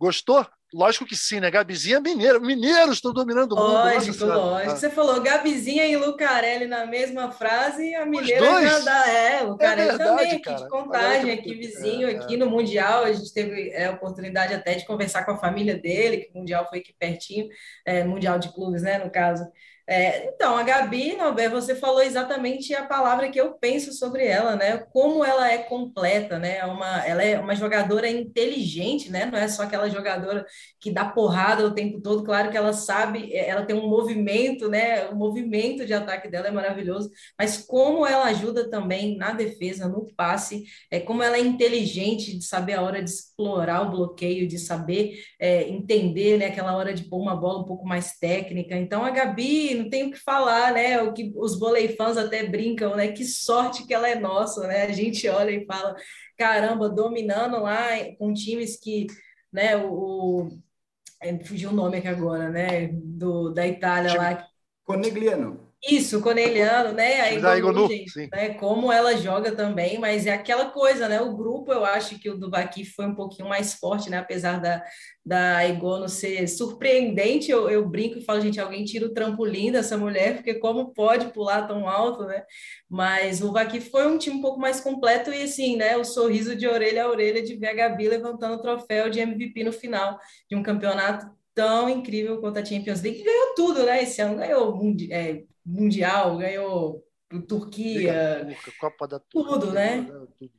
[0.00, 0.46] Gostou?
[0.72, 1.50] Lógico que sim, né?
[1.50, 2.40] Gabizinha é mineiro.
[2.40, 3.70] Mineiros estão dominando o mundo.
[3.70, 4.72] Lógico, lógico.
[4.72, 4.74] Ah.
[4.74, 9.08] Você falou Gabizinha e Lucarelli na mesma frase e a Mineira já dá.
[9.10, 10.56] É, Lucarelli é verdade, também, aqui cara.
[10.56, 13.04] de contagem, aqui vizinho, é, aqui no Mundial.
[13.04, 16.38] A gente teve é, a oportunidade até de conversar com a família dele, que o
[16.38, 17.46] Mundial foi aqui pertinho,
[17.84, 19.44] é, Mundial de Clubes, né, no caso.
[19.84, 24.54] É, então, a Gabi, Nobel, você falou exatamente a palavra que eu penso sobre ela,
[24.54, 24.78] né?
[24.78, 26.58] Como ela é completa, né?
[26.58, 29.26] É uma, ela é uma jogadora inteligente, né?
[29.26, 30.46] Não é só aquela jogadora
[30.80, 32.22] que dá porrada o tempo todo.
[32.22, 35.06] Claro que ela sabe, é, ela tem um movimento, né?
[35.06, 40.06] O movimento de ataque dela é maravilhoso, mas como ela ajuda também na defesa, no
[40.16, 44.58] passe, é como ela é inteligente de saber a hora de explorar o bloqueio, de
[44.58, 46.46] saber é, entender, né?
[46.46, 48.76] Aquela hora de pôr uma bola um pouco mais técnica.
[48.76, 51.00] Então, a Gabi não tem o que falar, né?
[51.02, 53.12] O que os vôlei fãs até brincam, né?
[53.12, 54.84] Que sorte que ela é nossa, né?
[54.84, 55.96] A gente olha e fala,
[56.36, 59.06] caramba, dominando lá com times que,
[59.52, 59.76] né?
[59.76, 62.88] O, o fugiu o nome aqui agora, né?
[62.92, 64.48] Do da Itália lá.
[64.84, 65.71] Conegliano.
[65.84, 67.20] Isso, Corneliano, né?
[67.20, 68.54] A Igonu, gente, né?
[68.54, 71.20] Como ela joga também, mas é aquela coisa, né?
[71.20, 74.18] O grupo, eu acho que o do Vaki foi um pouquinho mais forte, né?
[74.18, 74.80] Apesar da,
[75.26, 79.98] da Igono ser surpreendente, eu, eu brinco e falo, gente, alguém tira o trampolim dessa
[79.98, 82.44] mulher, porque como pode pular tão alto, né?
[82.88, 85.96] Mas o Vaki foi um time um pouco mais completo e, assim, né?
[85.96, 89.64] O sorriso de orelha a orelha de ver a Gabi levantando o troféu de MVP
[89.64, 90.16] no final
[90.48, 94.02] de um campeonato tão incrível quanto a Champions League, ganhou tudo, né?
[94.02, 97.06] Esse ano ganhou é, Mundial, ganhou
[97.48, 100.02] Turquia, Liga, Copa da Turquia, tudo, né?
[100.02, 100.52] Tudo.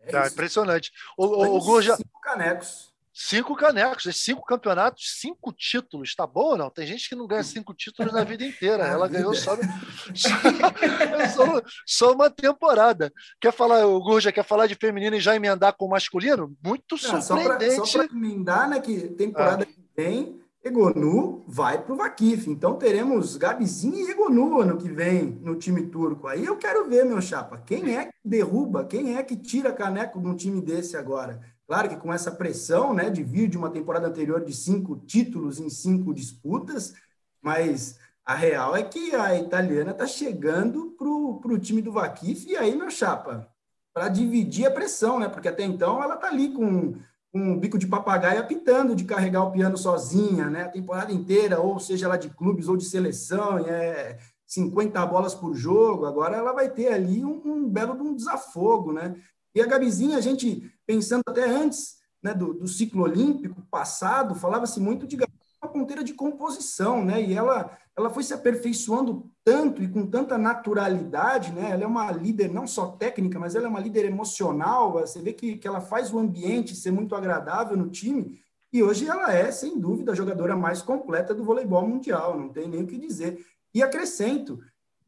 [0.00, 0.90] É, impressionante.
[1.16, 1.82] O, o, o.
[1.82, 2.92] Cinco canecos.
[3.14, 6.70] Cinco canecos, cinco campeonatos, cinco títulos, tá bom ou não?
[6.70, 8.86] Tem gente que não ganha cinco títulos na vida inteira.
[8.86, 9.54] Ela ganhou só,
[10.16, 13.12] só, só, uma temporada.
[13.38, 16.56] Quer falar, o Gurja quer falar de feminino e já emendar com o masculino?
[16.64, 17.86] Muito não, surpreendente.
[17.86, 18.80] Só para emendar, né?
[18.80, 19.66] Que temporada ah.
[19.66, 22.48] que vem Egonu vai para o Vakif.
[22.48, 26.28] Então teremos Gabizinho e Egonu ano que vem no time turco.
[26.28, 30.20] Aí eu quero ver, meu chapa, quem é que derruba, quem é que tira caneco
[30.20, 31.40] de um time desse agora?
[31.66, 35.58] Claro que com essa pressão né, de vir de uma temporada anterior de cinco títulos
[35.58, 36.94] em cinco disputas,
[37.40, 42.48] mas a real é que a italiana está chegando para o time do Vakif.
[42.48, 43.48] E aí, meu chapa,
[43.92, 45.28] para dividir a pressão, né?
[45.28, 46.94] Porque até então ela está ali com
[47.34, 50.64] um bico de papagaio apitando de carregar o piano sozinha, né?
[50.64, 55.54] A temporada inteira, ou seja lá de clubes ou de seleção, é 50 bolas por
[55.54, 56.04] jogo.
[56.04, 59.16] Agora ela vai ter ali um, um belo um desafogo, né?
[59.54, 64.78] E a Gabizinha, a gente pensando até antes né, do, do ciclo olímpico passado, falava-se
[64.78, 65.26] muito de uma
[65.72, 67.22] ponteira de composição, né?
[67.22, 71.70] E ela, ela foi se aperfeiçoando tanto e com tanta naturalidade, né?
[71.70, 74.92] Ela é uma líder não só técnica, mas ela é uma líder emocional.
[74.92, 78.38] Você vê que, que ela faz o ambiente ser muito agradável no time.
[78.72, 82.68] E hoje ela é, sem dúvida, a jogadora mais completa do voleibol mundial, não tem
[82.68, 83.44] nem o que dizer.
[83.74, 84.60] E acrescento,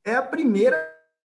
[0.05, 0.77] é a primeira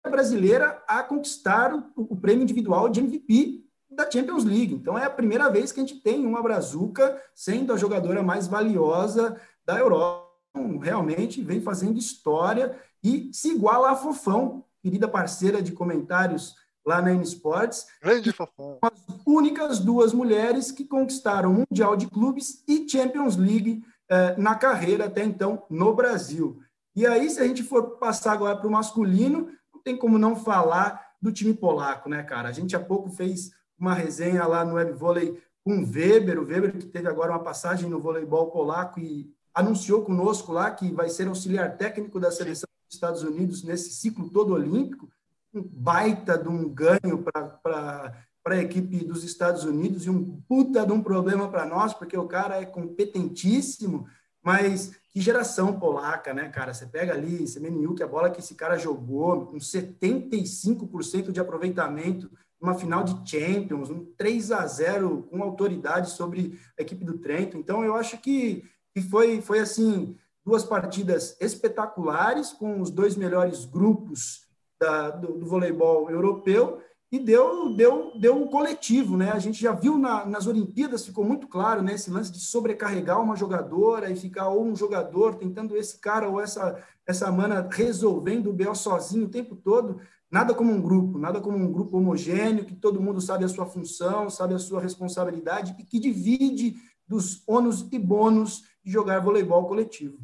[0.04, 3.65] brasileira a conquistar o, o prêmio individual de MVP
[3.96, 4.74] da Champions League.
[4.74, 8.48] Então é a primeira vez que a gente tem uma Brazuca sendo a jogadora mais
[8.48, 10.26] valiosa da Europa.
[10.56, 16.56] Então, realmente vem fazendo história e se iguala a Fofão, querida parceira de comentários
[16.86, 17.88] lá na N Sports.
[18.02, 18.78] Grande Fofão.
[18.82, 18.94] As
[19.26, 25.24] únicas duas mulheres que conquistaram Mundial de Clubes e Champions League eh, na carreira até
[25.24, 26.62] então no Brasil.
[26.96, 30.36] E aí, se a gente for passar agora para o masculino, não tem como não
[30.36, 32.48] falar do time polaco, né, cara?
[32.48, 36.46] A gente há pouco fez uma resenha lá no Web Vôlei com o Weber, o
[36.46, 41.10] Weber que teve agora uma passagem no voleibol polaco e anunciou conosco lá que vai
[41.10, 45.10] ser auxiliar técnico da seleção dos Estados Unidos nesse ciclo todo olímpico,
[45.54, 50.92] um baita de um ganho para a equipe dos Estados Unidos e um puta de
[50.92, 54.06] um problema para nós, porque o cara é competentíssimo,
[54.44, 56.74] mas que geração polaca, né, cara?
[56.74, 62.30] Você pega ali, Semeniuk, a bola que esse cara jogou, com 75% de aproveitamento,
[62.62, 67.58] uma final de Champions, um 3 a 0 com autoridade sobre a equipe do Trento.
[67.58, 68.64] Então, eu acho que,
[68.94, 70.16] que foi, foi assim
[70.46, 74.46] duas partidas espetaculares com os dois melhores grupos
[74.80, 79.32] da, do, do voleibol europeu e deu deu deu um coletivo, né?
[79.32, 81.94] A gente já viu na, nas Olimpíadas ficou muito claro, né?
[81.94, 86.42] Esse lance de sobrecarregar uma jogadora e ficar ou um jogador tentando esse cara ou
[86.42, 90.02] essa essa mana resolvendo o BO sozinho o tempo todo.
[90.36, 93.66] Nada como um grupo, nada como um grupo homogêneo, que todo mundo sabe a sua
[93.66, 96.76] função, sabe a sua responsabilidade e que divide
[97.08, 100.18] dos ônus e bônus de jogar voleibol coletivo.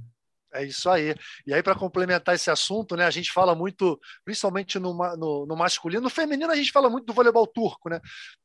[0.54, 1.16] É isso aí.
[1.48, 5.56] E aí, para complementar esse assunto, né, a gente fala muito, principalmente no, no, no,
[5.56, 8.02] masculino, no feminino a gente fala muito do voleibol turco, né?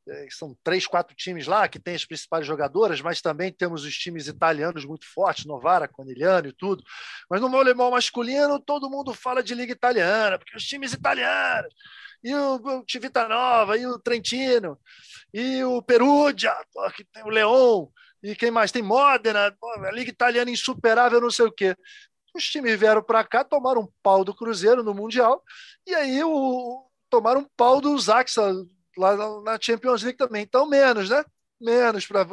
[0.09, 3.95] É, são três, quatro times lá que tem as principais jogadoras, mas também temos os
[3.95, 6.83] times italianos muito fortes, Novara, Conigliano e tudo.
[7.29, 11.75] Mas no voleibol masculino, todo mundo fala de liga italiana, porque os times italianos,
[12.23, 14.79] e o, o Civitanova, e o Trentino,
[15.35, 16.55] e o Perugia,
[16.95, 17.91] que tem o Leão,
[18.31, 18.73] e quem mais?
[18.73, 21.77] Tem Modena, a Liga Italiana insuperável, não sei o quê.
[22.35, 25.43] Os times vieram para cá, tomaram um pau do Cruzeiro no Mundial,
[25.87, 28.43] e aí o, tomaram um pau do Zaxa
[28.97, 30.43] lá na Champions League também.
[30.43, 31.25] Então, menos, né?
[31.59, 32.27] Menos para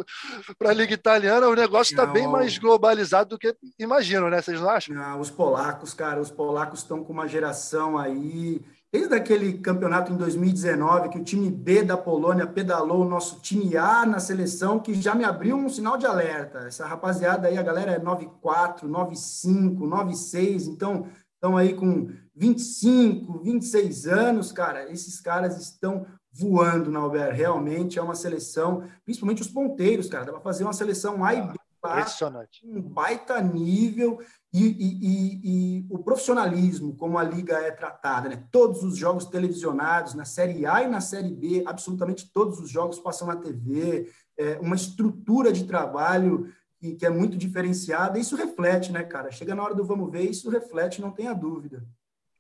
[0.70, 4.42] a Liga Italiana, o negócio está bem mais globalizado do que imaginam, né?
[4.42, 4.94] Vocês não acham?
[4.94, 8.62] Não, os polacos, cara, os polacos estão com uma geração aí
[8.94, 13.76] Desde aquele campeonato em 2019, que o time B da Polônia pedalou o nosso time
[13.76, 16.60] A na seleção, que já me abriu um sinal de alerta.
[16.60, 24.06] Essa rapaziada aí, a galera é 94, 95, 96, então estão aí com 25, 26
[24.06, 24.88] anos, cara.
[24.92, 27.34] Esses caras estão voando na Albert.
[27.34, 30.26] Realmente é uma seleção, principalmente os ponteiros, cara.
[30.26, 31.63] Dá para fazer uma seleção A e B.
[31.86, 32.62] Impressionante.
[32.66, 34.20] Um baita nível
[34.54, 38.48] e, e, e, e, o profissionalismo, como a liga é tratada, né?
[38.52, 43.00] Todos os jogos televisionados, na Série A e na Série B, absolutamente todos os jogos
[43.00, 48.92] passam na TV, é uma estrutura de trabalho que, que é muito diferenciada, isso reflete,
[48.92, 49.32] né, cara?
[49.32, 51.84] Chega na hora do vamos ver, isso reflete, não tenha dúvida.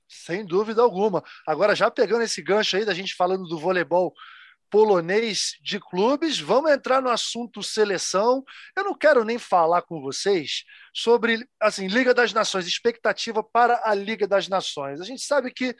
[0.07, 1.23] Sem dúvida alguma.
[1.47, 4.13] Agora, já pegando esse gancho aí da gente falando do voleibol
[4.73, 6.39] polonês de clubes.
[6.39, 8.43] Vamos entrar no assunto seleção.
[8.75, 13.93] Eu não quero nem falar com vocês sobre assim Liga das Nações, expectativa para a
[13.93, 14.99] Liga das Nações.
[14.99, 15.75] A gente sabe que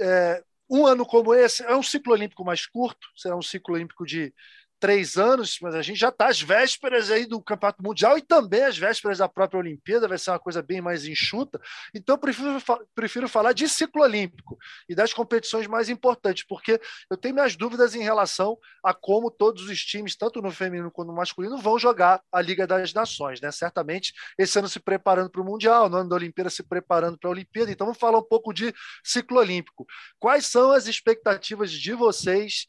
[0.00, 4.04] é, um ano como esse é um ciclo olímpico mais curto, será um ciclo olímpico
[4.04, 4.34] de
[4.78, 8.62] três anos, mas a gente já está às vésperas aí do Campeonato Mundial e também
[8.62, 11.60] às vésperas da própria Olimpíada, vai ser uma coisa bem mais enxuta.
[11.94, 12.58] Então, eu prefiro,
[12.94, 14.58] prefiro falar de ciclo olímpico
[14.88, 19.68] e das competições mais importantes, porque eu tenho minhas dúvidas em relação a como todos
[19.68, 23.40] os times, tanto no feminino quanto no masculino, vão jogar a Liga das Nações.
[23.40, 23.50] Né?
[23.50, 27.28] Certamente, esse ano se preparando para o Mundial, no ano da Olimpíada se preparando para
[27.28, 27.70] a Olimpíada.
[27.70, 29.86] Então, vamos falar um pouco de ciclo olímpico.
[30.18, 32.66] Quais são as expectativas de vocês?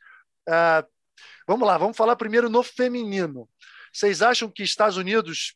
[0.47, 0.96] Uh,
[1.47, 3.49] Vamos lá, vamos falar primeiro no feminino.
[3.91, 5.56] Vocês acham que Estados Unidos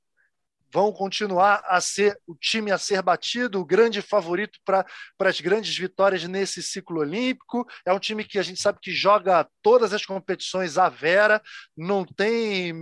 [0.73, 4.85] vão continuar a ser o time a ser batido, o grande favorito para
[5.19, 7.67] as grandes vitórias nesse ciclo olímpico.
[7.85, 11.41] É um time que a gente sabe que joga todas as competições à vera,
[11.75, 12.73] não tem,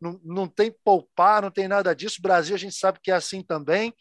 [0.00, 2.16] não, não tem poupar, não tem nada disso.
[2.18, 3.90] O Brasil a gente sabe que é assim também.
[3.90, 3.94] O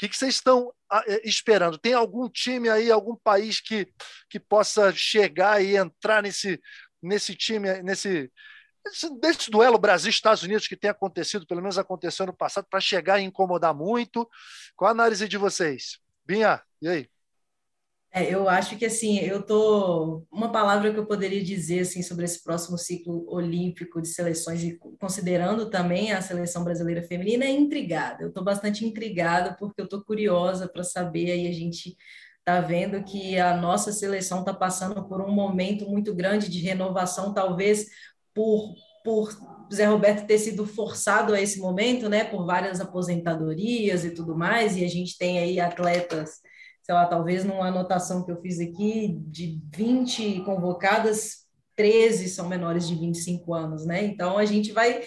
[0.00, 0.72] que, que vocês estão
[1.06, 1.78] é, esperando?
[1.78, 3.86] Tem algum time aí, algum país que,
[4.28, 6.58] que possa chegar e entrar nesse,
[7.02, 8.30] nesse time, nesse,
[9.20, 13.24] desse duelo Brasil-Estados Unidos que tem acontecido, pelo menos aconteceu no passado, para chegar e
[13.24, 14.28] incomodar muito.
[14.76, 15.98] Qual a análise de vocês?
[16.24, 17.08] Binha, e aí?
[18.12, 22.24] É, eu acho que assim, eu tô uma palavra que eu poderia dizer assim sobre
[22.24, 28.24] esse próximo ciclo olímpico de seleções e considerando também a seleção brasileira feminina é intrigada.
[28.24, 31.96] Eu estou bastante intrigada porque eu estou curiosa para saber aí a gente
[32.40, 37.32] está vendo que a nossa seleção está passando por um momento muito grande de renovação,
[37.32, 37.86] talvez
[38.34, 38.74] por,
[39.04, 39.30] por
[39.72, 44.76] Zé Roberto ter sido forçado a esse momento, né, por várias aposentadorias e tudo mais,
[44.76, 46.40] e a gente tem aí atletas,
[46.82, 51.40] sei lá, talvez numa anotação que eu fiz aqui, de 20 convocadas,
[51.76, 54.04] 13 são menores de 25 anos, né?
[54.04, 55.02] Então a gente vai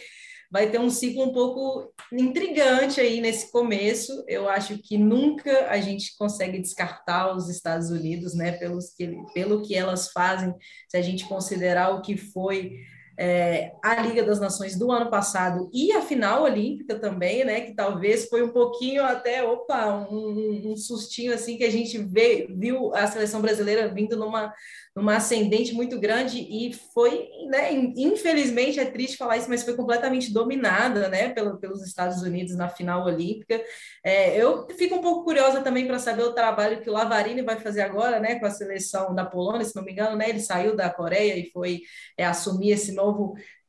[0.54, 4.24] vai ter um ciclo um pouco intrigante aí nesse começo.
[4.28, 9.64] Eu acho que nunca a gente consegue descartar os Estados Unidos, né, pelos que, pelo
[9.64, 10.54] que elas fazem,
[10.88, 12.78] se a gente considerar o que foi
[13.18, 17.62] é, a Liga das Nações do ano passado e a final olímpica também, né?
[17.62, 22.48] Que talvez foi um pouquinho até, opa, um, um sustinho assim que a gente vê,
[22.50, 24.54] viu a seleção brasileira vindo numa
[24.96, 30.32] numa ascendente muito grande e foi, né, infelizmente é triste falar isso, mas foi completamente
[30.32, 33.60] dominada, né, pelo, pelos Estados Unidos na final olímpica.
[34.04, 37.60] É, eu fico um pouco curiosa também para saber o trabalho que o Lavarini vai
[37.60, 40.76] fazer agora, né, com a seleção da Polônia, se não me engano, né, ele saiu
[40.76, 41.82] da Coreia e foi
[42.16, 43.03] é, assumir esse novo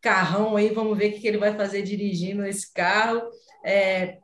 [0.00, 3.22] carrão aí, vamos ver o que ele vai fazer dirigindo esse carro.
[3.64, 4.18] É,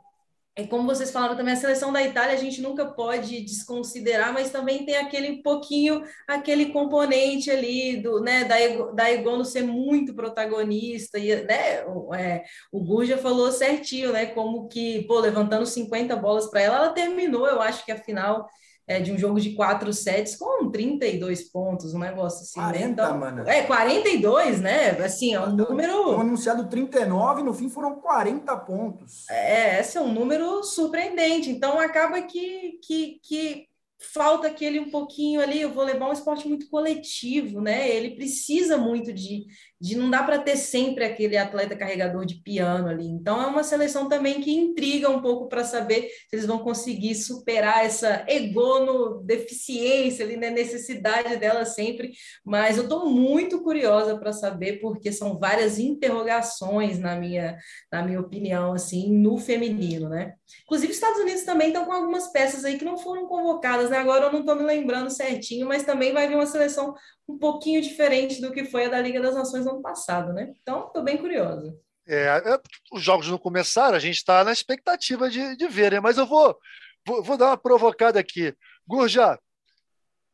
[0.57, 4.51] é como vocês falaram também, a seleção da Itália a gente nunca pode desconsiderar, mas
[4.51, 8.57] também tem aquele pouquinho, aquele componente ali do, né, da,
[8.93, 14.69] da Egono ser muito protagonista, e, né, o, é, o Gurja falou certinho, né, como
[14.69, 18.47] que, pô, levantando 50 bolas para ela, ela terminou, eu acho que a final
[18.91, 22.59] é, de um jogo de quatro sets com 32 pontos, um negócio assim.
[22.59, 22.91] 40, né?
[22.91, 23.49] então, mano.
[23.49, 24.91] É, 42, né?
[25.05, 26.03] Assim, é um número.
[26.07, 29.31] Foi anunciado 39, no fim foram 40 pontos.
[29.31, 31.51] É, esse é um número surpreendente.
[31.51, 33.69] Então acaba que, que, que
[34.13, 35.65] falta aquele um pouquinho ali.
[35.65, 37.89] O voleibol é um esporte muito coletivo, né?
[37.89, 39.47] Ele precisa muito de,
[39.81, 43.07] de não dá para ter sempre aquele atleta carregador de piano ali.
[43.07, 47.15] Então é uma seleção também que intriga um pouco para saber se eles vão conseguir
[47.15, 50.51] superar essa egono deficiência ali, né?
[50.51, 52.13] necessidade dela sempre.
[52.45, 57.57] Mas eu estou muito curiosa para saber porque são várias interrogações na minha
[57.91, 60.35] na minha opinião assim no feminino, né?
[60.65, 63.99] Inclusive, os Estados Unidos também estão com algumas peças aí que não foram convocadas, né?
[63.99, 66.95] Agora eu não estou me lembrando certinho, mas também vai vir uma seleção
[67.31, 70.55] um pouquinho diferente do que foi a da Liga das Nações no ano passado, né?
[70.61, 71.79] Então, estou bem curiosa.
[72.07, 72.61] É, é,
[72.93, 76.01] os jogos não começaram, a gente está na expectativa de, de ver, né?
[76.01, 76.59] Mas eu vou,
[77.07, 78.55] vou, vou, dar uma provocada aqui.
[78.87, 79.39] Gurja,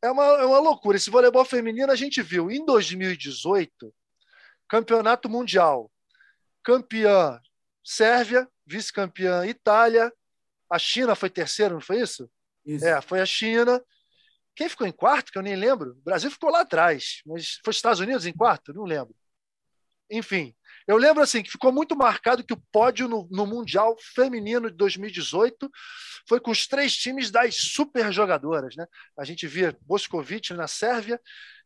[0.03, 0.97] é uma, é uma loucura.
[0.97, 3.95] Esse voleibol feminino a gente viu em 2018,
[4.69, 5.91] campeonato mundial,
[6.63, 7.41] campeã
[7.85, 10.13] Sérvia, vice-campeã Itália,
[10.71, 12.29] a China foi terceira, não foi isso?
[12.65, 12.85] isso?
[12.85, 13.83] É, foi a China.
[14.57, 15.90] Quem ficou em quarto, que eu nem lembro?
[15.90, 18.73] O Brasil ficou lá atrás, mas foi Estados Unidos em quarto?
[18.73, 19.14] Não lembro.
[20.11, 20.55] Enfim,
[20.87, 24.77] eu lembro assim que ficou muito marcado que o pódio no, no, Mundial Feminino de
[24.77, 25.71] 2018
[26.27, 28.75] foi com os três times das super jogadoras.
[28.77, 28.87] Né?
[29.19, 31.21] A gente via Boscovic na Sérvia,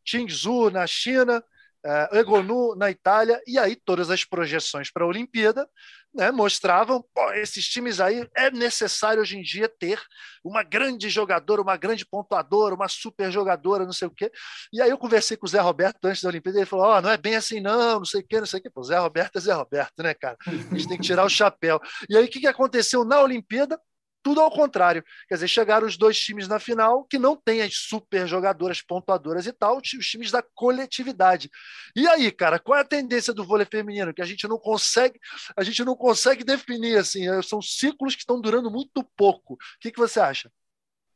[0.04, 1.44] Tingzu na China,
[1.86, 5.68] uh, Egonu na Itália, e aí todas as projeções para a Olimpíada
[6.14, 10.00] né, mostravam, pô, esses times aí é necessário hoje em dia ter
[10.44, 14.30] uma grande jogadora, uma grande pontuadora, uma super jogadora, não sei o quê.
[14.72, 17.10] E aí eu conversei com o Zé Roberto antes da Olimpíada, ele falou: oh, não
[17.10, 18.70] é bem assim, não, não sei o quê, não sei o quê.
[18.70, 20.36] Pô, Zé Roberto é Zé Roberto, né, cara?
[20.46, 21.80] A gente tem que tirar o chapéu.
[22.08, 23.78] E aí o que, que aconteceu na Olimpíada?
[24.22, 25.02] Tudo ao contrário.
[25.28, 29.46] Quer dizer, chegaram os dois times na final que não têm as super jogadoras pontuadoras
[29.46, 31.50] e tal, os times da coletividade.
[31.96, 34.12] E aí, cara, qual é a tendência do vôlei feminino?
[34.12, 35.18] Que a gente não consegue,
[35.56, 37.28] a gente não consegue definir assim.
[37.28, 39.54] É, são ciclos que estão durando muito pouco.
[39.54, 40.50] O que, que você acha?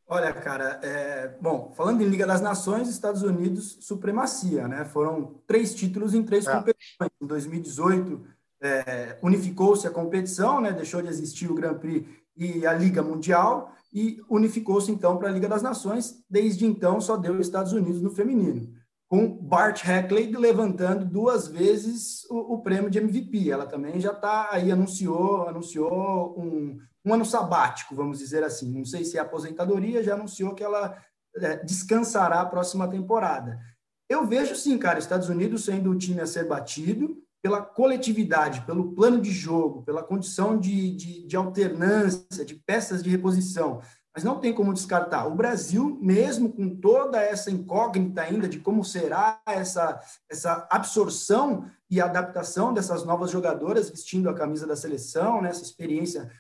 [0.07, 1.29] Olha, cara, é...
[1.41, 4.85] bom, falando em Liga das Nações, Estados Unidos, supremacia, né?
[4.85, 6.53] Foram três títulos em três é.
[6.53, 7.11] competições.
[7.21, 8.27] Em 2018,
[8.61, 10.73] é, unificou-se a competição, né?
[10.73, 12.07] Deixou de existir o Grand Prix
[12.37, 16.23] e a Liga Mundial e unificou-se então para a Liga das Nações.
[16.29, 18.73] Desde então, só deu os Estados Unidos no feminino.
[19.09, 23.51] com Bart Hackley levantando duas vezes o, o prêmio de MVP.
[23.51, 28.73] Ela também já está aí, anunciou, anunciou um, um ano sabático, vamos dizer assim.
[28.73, 30.99] Não sei se é aposentadoria, já anunciou que ela
[31.37, 33.61] é, descansará a próxima temporada.
[34.09, 38.95] Eu vejo sim, cara, Estados Unidos sendo o time a ser batido pela coletividade, pelo
[38.95, 43.83] plano de jogo, pela condição de, de, de alternância, de peças de reposição.
[44.15, 45.27] Mas não tem como descartar.
[45.27, 52.01] O Brasil, mesmo com toda essa incógnita ainda de como será essa, essa absorção e
[52.01, 56.31] adaptação dessas novas jogadoras vestindo a camisa da seleção, né, essa experiência,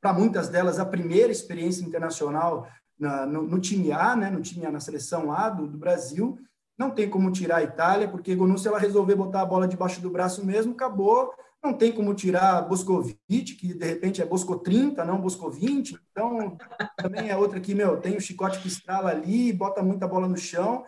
[0.00, 4.64] para muitas delas, a primeira experiência internacional na, no, no, time A, né, no time
[4.64, 6.38] A, na seleção A do, do Brasil,
[6.80, 10.00] não tem como tirar a Itália, porque Gonu, se ela resolver botar a bola debaixo
[10.00, 11.30] do braço mesmo, acabou.
[11.62, 15.94] Não tem como tirar Boscovic, que de repente é Bosco 30, não Bosco 20.
[16.10, 16.56] Então,
[16.96, 20.38] também é outra que, meu, tem o chicote que estrala ali, bota muita bola no
[20.38, 20.82] chão.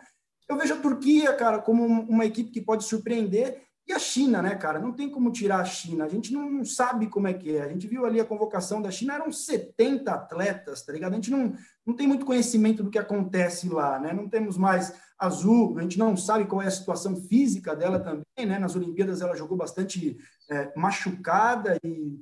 [0.49, 4.55] Eu vejo a Turquia, cara, como uma equipe que pode surpreender e a China, né,
[4.55, 4.79] cara?
[4.79, 6.05] Não tem como tirar a China.
[6.05, 7.61] A gente não sabe como é que é.
[7.61, 11.11] A gente viu ali a convocação da China, eram 70 atletas, tá ligado?
[11.11, 11.53] A gente não,
[11.85, 14.11] não tem muito conhecimento do que acontece lá, né?
[14.11, 18.45] Não temos mais azul, a gente não sabe qual é a situação física dela também,
[18.45, 18.59] né?
[18.59, 20.17] Nas Olimpíadas ela jogou bastante
[20.49, 22.19] é, machucada e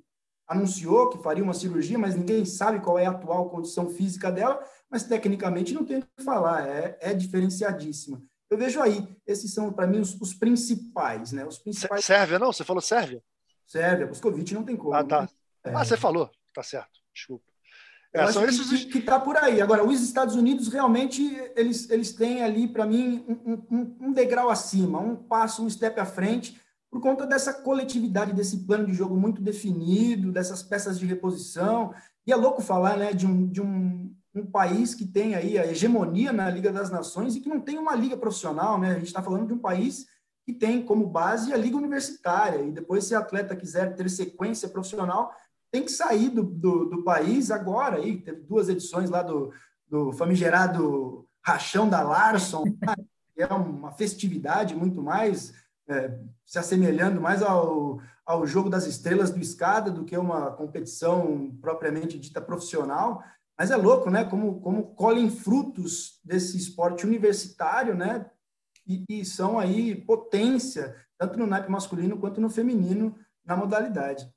[0.48, 4.62] anunciou que faria uma cirurgia, mas ninguém sabe qual é a atual condição física dela,
[4.90, 8.22] mas tecnicamente não tem o que falar, é, é diferenciadíssima.
[8.50, 11.46] Eu vejo aí, esses são, para mim, os, os, principais, né?
[11.46, 12.04] Os principais.
[12.04, 12.52] Sérvia, não?
[12.52, 13.24] Você falou Sérvia?
[13.66, 14.94] Sérvia, Boscovite não tem como.
[14.94, 15.22] Ah, tá.
[15.22, 15.30] Né?
[15.74, 16.30] Ah, você falou.
[16.54, 17.00] Tá certo.
[17.14, 17.46] Desculpa.
[18.14, 18.86] É, são esses...
[18.86, 19.62] que está por aí.
[19.62, 21.24] Agora, os Estados Unidos realmente
[21.56, 25.98] eles, eles têm ali, para mim, um, um, um, degrau acima, um passo, um step
[26.00, 26.60] à frente,
[26.90, 31.94] por conta dessa coletividade, desse plano de jogo muito definido, dessas peças de reposição.
[32.28, 35.66] E é louco falar né, de, um, de um, um país que tem aí a
[35.66, 38.92] hegemonia na Liga das Nações e que não tem uma liga profissional, né?
[38.92, 40.06] A gente está falando de um país
[40.46, 44.68] que tem como base a liga universitária e depois se a atleta quiser ter sequência
[44.68, 45.34] profissional
[45.72, 49.54] tem que sair do, do, do país agora aí teve duas edições lá do,
[49.88, 52.64] do famigerado rachão da Larson
[53.34, 55.54] que é uma festividade muito mais
[55.88, 61.56] é, se assemelhando mais ao, ao jogo das estrelas do escada do que uma competição
[61.62, 63.24] propriamente dita profissional
[63.62, 64.24] mas é louco, né?
[64.26, 68.26] Como, como colhem frutos desse esporte universitário, né?
[68.88, 73.16] E, e são aí potência, tanto no naipe masculino quanto no feminino,
[73.46, 74.28] na modalidade.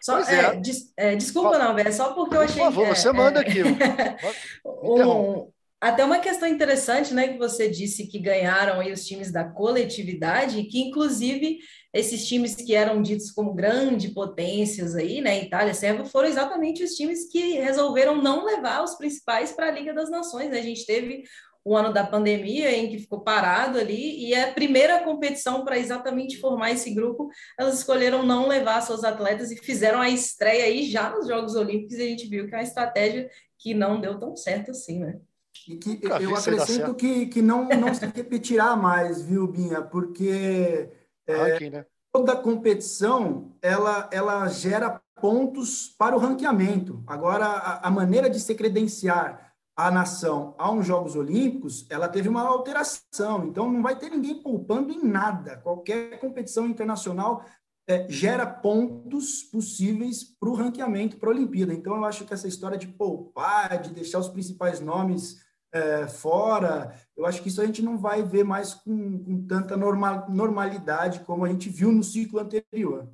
[0.00, 0.56] Só, é, é.
[0.56, 2.56] Des, é, desculpa, não, é só porque eu achei.
[2.56, 3.62] Por favor, você manda aqui.
[4.64, 5.50] um,
[5.80, 10.62] até uma questão interessante, né, que você disse que ganharam aí os times da coletividade,
[10.64, 11.58] que inclusive
[11.92, 16.92] esses times que eram ditos como grandes potências aí, né, Itália, Sérvia, foram exatamente os
[16.92, 20.50] times que resolveram não levar os principais para a Liga das Nações.
[20.50, 20.58] Né?
[20.58, 21.24] A gente teve
[21.64, 26.38] o ano da pandemia em que ficou parado ali e a primeira competição para exatamente
[26.38, 31.10] formar esse grupo, elas escolheram não levar seus atletas e fizeram a estreia aí já
[31.10, 34.34] nos Jogos Olímpicos e a gente viu que é uma estratégia que não deu tão
[34.34, 35.20] certo assim, né?
[35.68, 39.82] E que eu acrescento que, que não, não se repetirá mais, viu, Binha?
[39.82, 40.88] Porque
[41.26, 41.84] é, né?
[42.12, 47.02] toda competição ela, ela gera pontos para o ranqueamento.
[47.06, 49.49] Agora, a, a, maneira de se credenciar
[49.86, 53.46] a nação a uns Jogos Olímpicos, ela teve uma alteração.
[53.46, 55.56] Então, não vai ter ninguém poupando em nada.
[55.56, 57.44] Qualquer competição internacional
[57.88, 61.72] é, gera pontos possíveis para o ranqueamento para a Olimpíada.
[61.72, 65.40] Então, eu acho que essa história de poupar, de deixar os principais nomes
[65.72, 69.78] é, fora, eu acho que isso a gente não vai ver mais com, com tanta
[69.78, 73.08] normal, normalidade como a gente viu no ciclo anterior.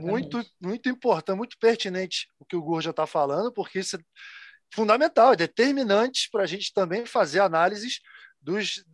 [0.00, 3.98] Muito, muito importante, muito pertinente o que o Gur já está falando, porque isso
[4.72, 8.00] fundamental, é determinante para a gente também fazer análises
[8.40, 8.84] dos,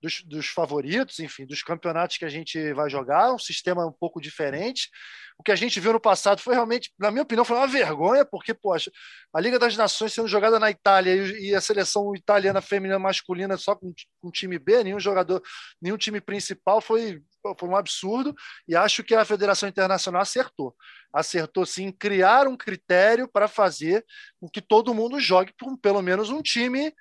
[0.00, 4.20] dos, dos, favoritos, enfim, dos campeonatos que a gente vai jogar, um sistema um pouco
[4.20, 4.90] diferente.
[5.38, 8.24] O que a gente viu no passado foi realmente, na minha opinião, foi uma vergonha,
[8.24, 8.90] porque, poxa,
[9.32, 13.74] a Liga das Nações sendo jogada na Itália e, a seleção italiana feminina masculina só
[13.74, 15.42] com, com time B, nenhum jogador,
[15.80, 17.20] nenhum time principal, foi,
[17.58, 18.34] foi um absurdo.
[18.66, 20.74] E acho que a Federação Internacional acertou.
[21.12, 24.04] Acertou, sim, criar um critério para fazer
[24.40, 26.92] com que todo mundo jogue com pelo menos um time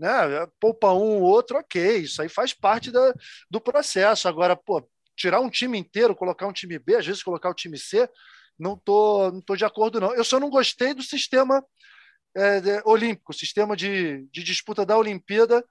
[0.00, 0.46] né?
[0.58, 3.12] Poupa um ou outro, ok, isso aí faz parte da,
[3.50, 4.26] do processo.
[4.28, 7.76] Agora, pô, tirar um time inteiro, colocar um time B, às vezes colocar o time
[7.76, 8.08] C,
[8.58, 10.14] não tô, não tô de acordo, não.
[10.14, 11.62] Eu só não gostei do sistema
[12.34, 15.62] é, de, olímpico, sistema de, de disputa da Olimpíada.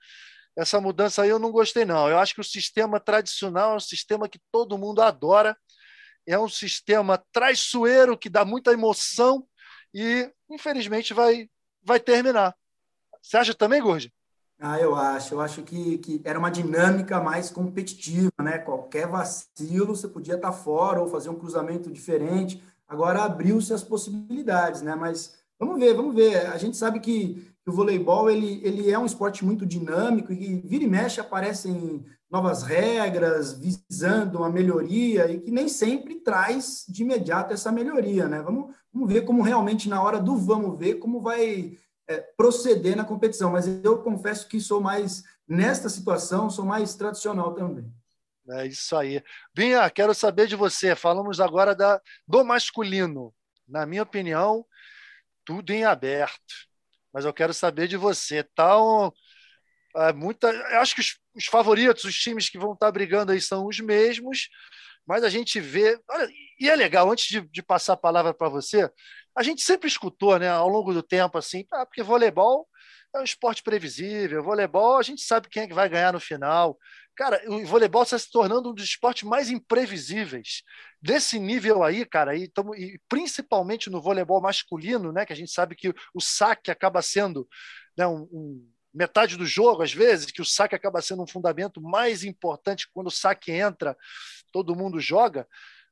[0.60, 2.10] Essa mudança aí eu não gostei, não.
[2.10, 5.57] Eu acho que o sistema tradicional é um sistema que todo mundo adora,
[6.28, 9.47] é um sistema traiçoeiro que dá muita emoção
[9.93, 11.49] e, infelizmente, vai,
[11.82, 12.53] vai terminar.
[13.22, 14.12] Você acha também, Gorgi?
[14.60, 15.34] Ah, eu acho.
[15.34, 18.57] Eu acho que, que era uma dinâmica mais competitiva, né?
[18.57, 22.62] Qualquer vacilo você podia estar fora ou fazer um cruzamento diferente.
[22.86, 24.93] Agora abriu-se as possibilidades, né?
[24.93, 26.47] Mas vamos ver, vamos ver.
[26.47, 30.84] A gente sabe que, o voleibol ele, ele é um esporte muito dinâmico e vira
[30.84, 37.54] e mexe aparecem novas regras visando uma melhoria e que nem sempre traz de imediato
[37.54, 38.42] essa melhoria, né?
[38.42, 43.06] Vamos, vamos ver como realmente na hora do vamos ver como vai é, proceder na
[43.06, 43.52] competição.
[43.52, 47.92] Mas eu confesso que sou mais, nesta situação, sou mais tradicional também.
[48.52, 49.24] É isso aí.
[49.54, 50.96] Binha, quero saber de você.
[50.96, 53.34] Falamos agora da, do masculino.
[53.68, 54.66] Na minha opinião,
[55.46, 56.69] tudo em aberto.
[57.14, 58.43] Mas eu quero saber de você.
[58.43, 59.12] Tá um,
[59.95, 60.49] é, muita,
[60.80, 64.49] acho que os, os, favoritos, os times que vão estar brigando aí são os mesmos,
[65.05, 65.99] mas a gente vê.
[66.10, 66.30] Olha,
[66.60, 68.89] e é legal, antes de, de passar a palavra para você,
[69.36, 72.68] a gente sempre escutou, né, ao longo do tempo, assim, ah, porque voleibol
[73.14, 76.78] é um esporte previsível, voleibol a gente sabe quem é que vai ganhar no final.
[77.16, 80.64] Cara, o voleibol está se tornando um dos esportes mais imprevisíveis.
[81.01, 85.51] Desse nível aí, cara, e, tamo, e principalmente no voleibol masculino, né, que a gente
[85.51, 87.47] sabe que o saque acaba sendo
[87.97, 91.82] né, um, um metade do jogo, às vezes, que o saque acaba sendo um fundamento
[91.82, 93.97] mais importante quando o saque entra,
[94.51, 95.47] todo mundo joga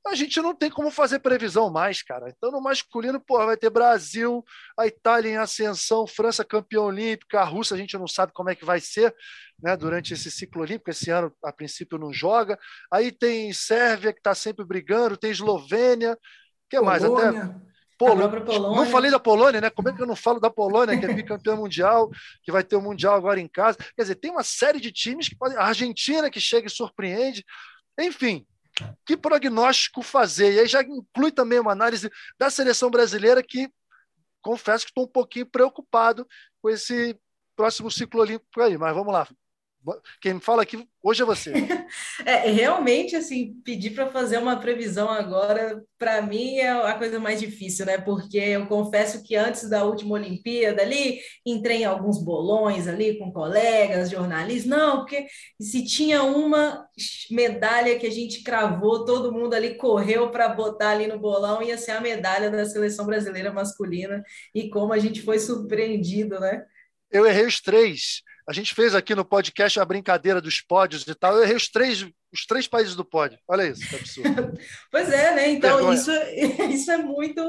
[0.06, 2.30] a gente não tem como fazer previsão mais, cara.
[2.30, 4.43] Então, no masculino, pô, vai ter Brasil,
[4.78, 8.56] a Itália em ascensão, França campeã olímpica, a Rússia a gente não sabe como é
[8.56, 9.14] que vai ser
[9.62, 10.89] né, durante esse ciclo olímpico.
[10.89, 12.58] Esse ano, a princípio, não joga.
[12.91, 16.18] Aí tem Sérvia, que está sempre brigando, tem Eslovênia, o
[16.70, 17.04] que mais?
[17.04, 17.68] Até.
[18.39, 18.76] Polônia.
[18.76, 19.70] Não falei da Polônia, né?
[19.72, 22.10] Como é que eu não falo da Polônia, que é bicampeã mundial,
[22.43, 23.78] que vai ter o Mundial agora em casa?
[23.95, 25.58] Quer dizer, tem uma série de times que podem.
[25.58, 27.43] A Argentina que chega e surpreende.
[28.00, 28.45] Enfim,
[29.06, 30.54] que prognóstico fazer?
[30.54, 33.70] E aí já inclui também uma análise da seleção brasileira que
[34.42, 36.28] confesso que estou um pouquinho preocupado
[36.62, 37.20] com esse
[37.56, 39.28] próximo ciclo olímpico aí, mas vamos lá.
[40.22, 41.54] Quem me fala aqui hoje é você.
[42.26, 47.40] É, realmente, assim, pedir para fazer uma previsão agora, para mim, é a coisa mais
[47.40, 47.98] difícil, né?
[47.98, 53.32] Porque eu confesso que antes da última Olimpíada ali, entrei em alguns bolões ali com
[53.32, 54.66] colegas, jornalistas.
[54.66, 55.28] Não, porque
[55.62, 56.86] se tinha uma
[57.32, 61.78] medalha que a gente cravou, todo mundo ali correu para botar ali no bolão, ia
[61.78, 64.22] ser a medalha da seleção brasileira masculina.
[64.54, 66.66] E como a gente foi surpreendido, né?
[67.10, 68.22] Eu errei os três.
[68.48, 71.36] A gente fez aqui no podcast a brincadeira dos pódios e tal.
[71.36, 73.38] Eu errei os três, os três países do pódio.
[73.45, 74.54] Olha isso, que absurdo.
[74.89, 75.50] pois é, né?
[75.50, 76.10] Então, isso,
[76.72, 77.41] isso é muito.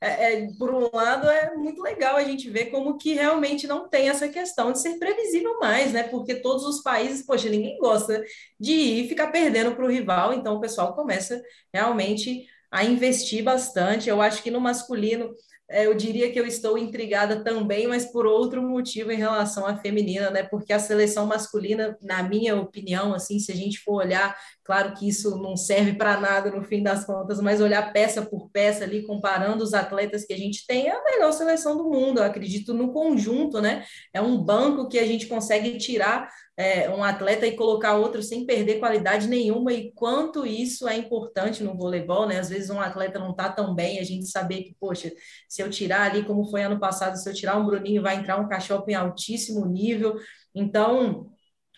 [0.00, 3.88] É, é, por um lado, é muito legal a gente ver como que realmente não
[3.88, 6.04] tem essa questão de ser previsível mais, né?
[6.04, 8.22] Porque todos os países, poxa, ninguém gosta
[8.60, 11.42] de ir ficar perdendo para o rival, então o pessoal começa
[11.72, 14.08] realmente a investir bastante.
[14.08, 15.34] Eu acho que no masculino
[15.70, 20.30] eu diria que eu estou intrigada também, mas por outro motivo em relação à feminina,
[20.30, 20.42] né?
[20.42, 25.08] Porque a seleção masculina, na minha opinião, assim, se a gente for olhar, claro que
[25.08, 29.06] isso não serve para nada no fim das contas, mas olhar peça por peça ali,
[29.06, 32.18] comparando os atletas que a gente tem, é a melhor seleção do mundo.
[32.18, 33.84] Eu acredito no conjunto, né?
[34.12, 38.46] É um banco que a gente consegue tirar é, um atleta e colocar outro sem
[38.46, 42.38] perder qualidade nenhuma e quanto isso é importante no voleibol, né?
[42.38, 45.12] Às vezes um atleta não está tão bem, a gente saber que, poxa,
[45.54, 48.40] se eu tirar ali, como foi ano passado, se eu tirar um Bruninho, vai entrar
[48.40, 50.16] um cachorro em altíssimo nível.
[50.52, 51.30] Então,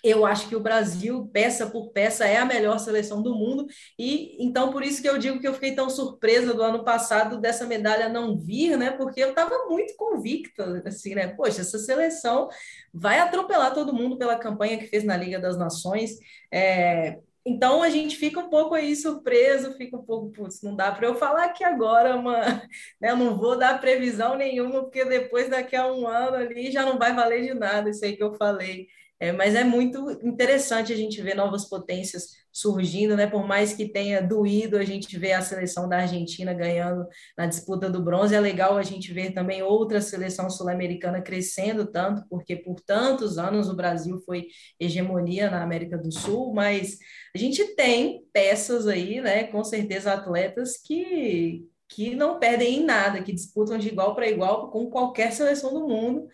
[0.02, 3.66] eu acho que o Brasil, peça por peça, é a melhor seleção do mundo,
[3.98, 7.38] e então por isso que eu digo que eu fiquei tão surpresa do ano passado
[7.38, 8.92] dessa medalha não vir, né?
[8.92, 11.28] Porque eu estava muito convicta, assim, né?
[11.28, 12.48] Poxa, essa seleção
[12.94, 16.12] vai atropelar todo mundo pela campanha que fez na Liga das Nações.
[16.50, 20.90] É, então a gente fica um pouco aí surpreso, fica um pouco, putz, não dá
[20.90, 22.40] para eu falar aqui agora, uma,
[23.00, 26.98] né, não vou dar previsão nenhuma, porque depois daqui a um ano ali já não
[26.98, 28.88] vai valer de nada isso aí que eu falei.
[29.18, 33.26] É, mas é muito interessante a gente ver novas potências surgindo, né?
[33.26, 37.90] Por mais que tenha doído a gente ver a seleção da Argentina ganhando na disputa
[37.90, 42.80] do bronze, é legal a gente ver também outra seleção sul-americana crescendo tanto, porque por
[42.80, 44.46] tantos anos o Brasil foi
[44.80, 46.96] hegemonia na América do Sul, mas
[47.34, 49.44] a gente tem peças aí, né?
[49.44, 54.72] Com certeza atletas que que não perdem em nada, que disputam de igual para igual
[54.72, 56.26] com qualquer seleção do mundo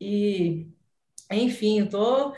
[0.00, 0.68] e
[1.32, 2.32] enfim, eu tô.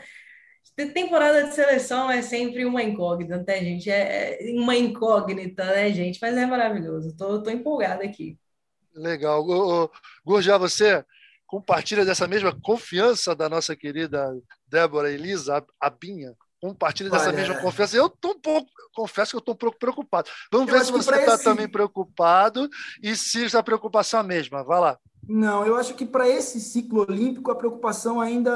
[0.75, 3.91] Temporada de seleção é sempre uma incógnita, né, gente?
[3.91, 6.19] É, é uma incógnita, né, gente?
[6.21, 7.15] Mas é maravilhoso.
[7.15, 8.37] Tô, tô empolgada aqui.
[8.95, 9.43] Legal.
[10.25, 11.05] Gurja, você
[11.45, 14.35] compartilha dessa mesma confiança da nossa querida
[14.67, 16.35] Débora Elisa Abinha?
[16.59, 17.97] Compartilha dessa Olha, mesma confiança.
[17.97, 20.29] Eu tô um pouco, confesso que eu estou um pouco preocupado.
[20.51, 21.43] Vamos ver se você está esse...
[21.43, 22.69] também preocupado
[23.01, 24.63] e se a preocupação é a mesma.
[24.63, 24.97] Vai lá.
[25.27, 28.51] Não, eu acho que para esse ciclo olímpico a preocupação ainda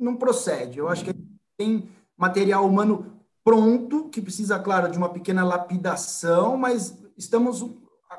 [0.00, 0.78] não procede.
[0.78, 1.14] Eu acho que
[1.56, 7.64] tem material humano pronto, que precisa, claro, de uma pequena lapidação, mas estamos,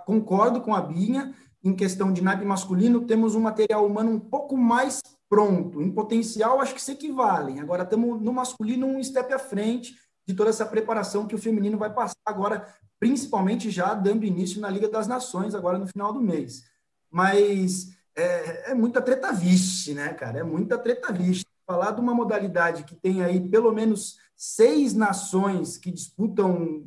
[0.06, 4.58] concordo com a Binha, em questão de naipe masculino, temos um material humano um pouco
[4.58, 5.82] mais pronto.
[5.82, 7.60] Em potencial, acho que se equivalem.
[7.60, 9.96] Agora, estamos no masculino um step à frente
[10.28, 12.68] de toda essa preparação que o feminino vai passar agora,
[13.00, 16.64] principalmente já dando início na Liga das Nações, agora no final do mês.
[17.10, 20.40] Mas é, é muita treta vixe, né, cara?
[20.40, 21.46] É muita treta vixe.
[21.72, 26.84] Falar de uma modalidade que tem aí pelo menos seis nações que disputam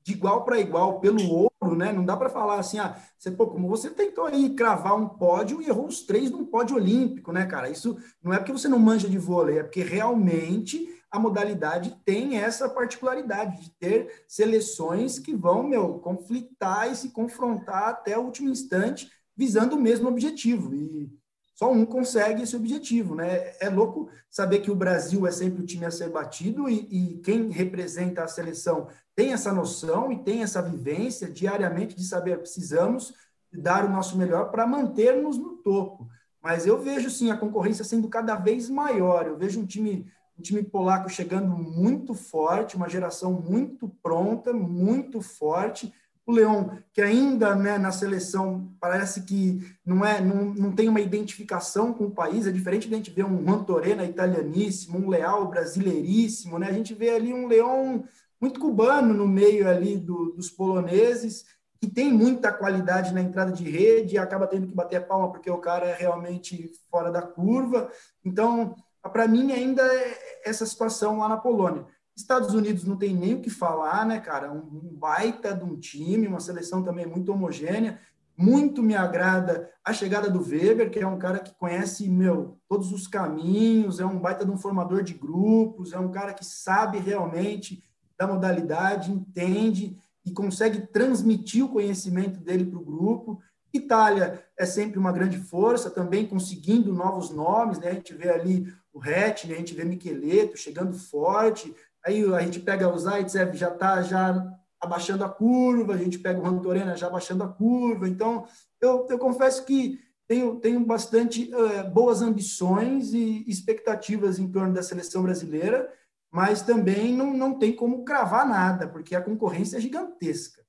[0.00, 1.92] de igual para igual pelo ouro, né?
[1.92, 5.60] Não dá para falar assim, ah, você, pô, como você tentou aí cravar um pódio
[5.60, 7.68] e errou os três num pódio olímpico, né, cara?
[7.68, 12.38] Isso não é porque você não manja de vôlei, é porque realmente a modalidade tem
[12.38, 18.50] essa particularidade de ter seleções que vão, meu, conflitar e se confrontar até o último
[18.50, 20.72] instante, visando o mesmo objetivo.
[20.76, 21.10] E
[21.56, 23.54] só um consegue esse objetivo, né?
[23.58, 27.18] É louco saber que o Brasil é sempre o time a ser batido e, e,
[27.20, 33.14] quem representa a seleção tem essa noção e tem essa vivência diariamente de saber precisamos
[33.50, 36.06] dar o nosso melhor para mantermos no topo.
[36.42, 39.26] Mas eu vejo sim a concorrência sendo cada vez maior.
[39.26, 40.06] Eu vejo um time
[40.38, 45.90] um time polaco chegando muito forte, uma geração muito pronta, muito forte
[46.26, 51.00] o Leão, que ainda né, na seleção parece que não é não, não tem uma
[51.00, 55.48] identificação com o país, é diferente de a gente ver um Mantorena italianíssimo, um Leal
[55.48, 56.68] brasileiríssimo, né?
[56.68, 58.04] A gente vê ali um Leão
[58.40, 61.44] muito cubano no meio ali do, dos poloneses,
[61.80, 65.30] que tem muita qualidade na entrada de rede e acaba tendo que bater a palma
[65.30, 67.88] porque o cara é realmente fora da curva.
[68.24, 68.74] Então,
[69.12, 71.86] para mim ainda é essa situação lá na Polônia.
[72.16, 74.50] Estados Unidos não tem nem o que falar, né, cara?
[74.50, 74.62] Um,
[74.94, 78.00] baita de um time, uma seleção também muito homogênea.
[78.38, 82.92] Muito me agrada a chegada do Weber, que é um cara que conhece, meu, todos
[82.92, 86.98] os caminhos, é um baita de um formador de grupos, é um cara que sabe
[86.98, 87.82] realmente
[88.18, 93.40] da modalidade, entende e consegue transmitir o conhecimento dele para o grupo.
[93.72, 97.88] Itália é sempre uma grande força, também conseguindo novos nomes, né?
[97.88, 99.54] A gente vê ali o Rett, né?
[99.54, 101.74] a gente vê Micheleto chegando forte,
[102.06, 106.38] Aí a gente pega o Zaitsev, já está já abaixando a curva, a gente pega
[106.38, 108.08] o Rantorena já abaixando a curva.
[108.08, 108.46] Então,
[108.80, 109.98] eu, eu confesso que
[110.28, 115.92] tenho, tenho bastante uh, boas ambições e expectativas em torno da seleção brasileira,
[116.30, 120.64] mas também não, não tem como cravar nada, porque a concorrência é gigantesca.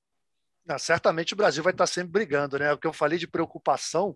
[0.66, 2.74] Não, certamente o Brasil vai estar sempre brigando, né?
[2.74, 4.16] O que eu falei de preocupação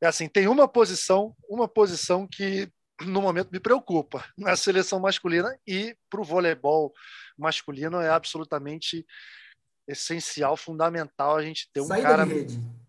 [0.00, 2.70] é assim, tem uma posição, uma posição que
[3.02, 6.92] no momento me preocupa na seleção masculina e para o voleibol
[7.36, 9.06] masculino é absolutamente
[9.86, 12.26] essencial, fundamental a gente ter um Saída cara.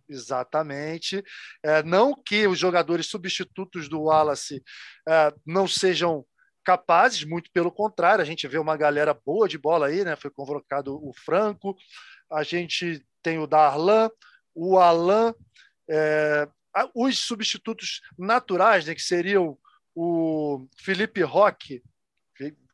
[0.10, 1.24] Exatamente.
[1.62, 4.64] É, não que os jogadores substitutos do Wallace
[5.08, 6.26] é, não sejam
[6.64, 10.16] capazes, muito pelo contrário, a gente vê uma galera boa de bola aí, né?
[10.16, 11.76] Foi convocado o Franco,
[12.32, 14.10] a gente tem o Darlan,
[14.54, 15.34] o Alan,
[15.90, 16.48] é,
[16.94, 19.58] os substitutos naturais, né, que seriam
[20.00, 21.82] o Felipe Roque,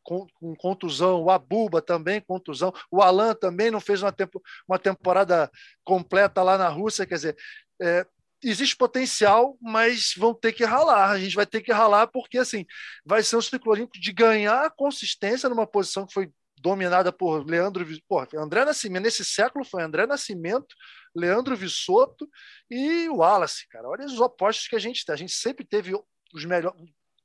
[0.03, 5.49] com, contusão, o Abuba também contusão, o Alan também não fez uma, tempo, uma temporada
[5.85, 7.37] completa lá na Rússia, quer dizer,
[7.81, 8.05] é,
[8.43, 12.65] existe potencial, mas vão ter que ralar, a gente vai ter que ralar porque assim,
[13.05, 17.87] vai ser um ciclo olímpico de ganhar consistência numa posição que foi dominada por Leandro,
[18.05, 20.75] porra, André Nascimento, nesse século foi André Nascimento,
[21.15, 22.27] Leandro Vissotto
[22.69, 25.93] e o Wallace, cara, olha os opostos que a gente tem, a gente sempre teve
[26.33, 26.77] os melhores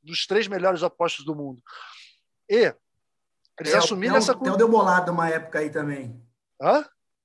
[0.03, 1.63] dos três melhores opostos do mundo.
[2.49, 2.75] E
[3.61, 4.33] eles é, assumiram essa.
[4.33, 6.21] O Theo deu bolada uma época aí também.
[6.61, 6.85] Hã?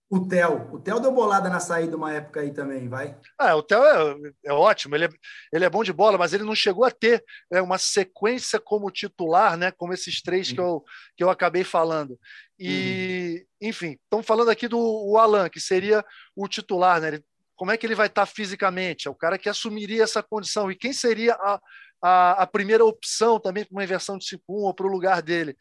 [0.10, 0.70] O Theo.
[0.72, 3.18] O Theo deu bolada na saída uma época aí também, vai?
[3.36, 5.10] Ah, o Theo é, é ótimo, ele é,
[5.52, 8.92] ele é bom de bola, mas ele não chegou a ter né, uma sequência como
[8.92, 9.72] titular, né?
[9.72, 10.56] Como esses três uhum.
[10.56, 10.84] que, eu,
[11.18, 12.20] que eu acabei falando.
[12.60, 13.70] E, uhum.
[13.70, 16.06] enfim, estamos falando aqui do Alan, que seria
[16.36, 17.08] o titular, né?
[17.08, 17.26] Ele,
[17.56, 19.08] como é que ele vai estar fisicamente?
[19.08, 20.72] É o cara que assumiria essa condição.
[20.72, 21.60] E quem seria a,
[22.04, 25.56] a, a primeira opção também para uma inversão de 5-1 ou para o lugar dele.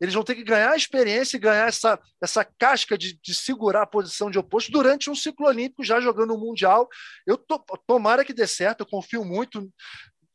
[0.00, 3.82] Eles vão ter que ganhar a experiência e ganhar essa, essa casca de, de segurar
[3.82, 6.88] a posição de oposto durante um ciclo olímpico, já jogando o Mundial.
[7.24, 9.70] Eu to, tomara que dê certo, eu confio muito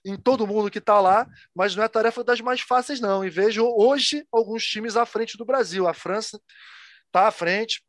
[0.05, 3.25] em todo mundo que está lá, mas não é tarefa das mais fáceis, não.
[3.25, 5.87] E vejo hoje alguns times à frente do Brasil.
[5.87, 6.39] A França
[7.07, 7.83] está à frente,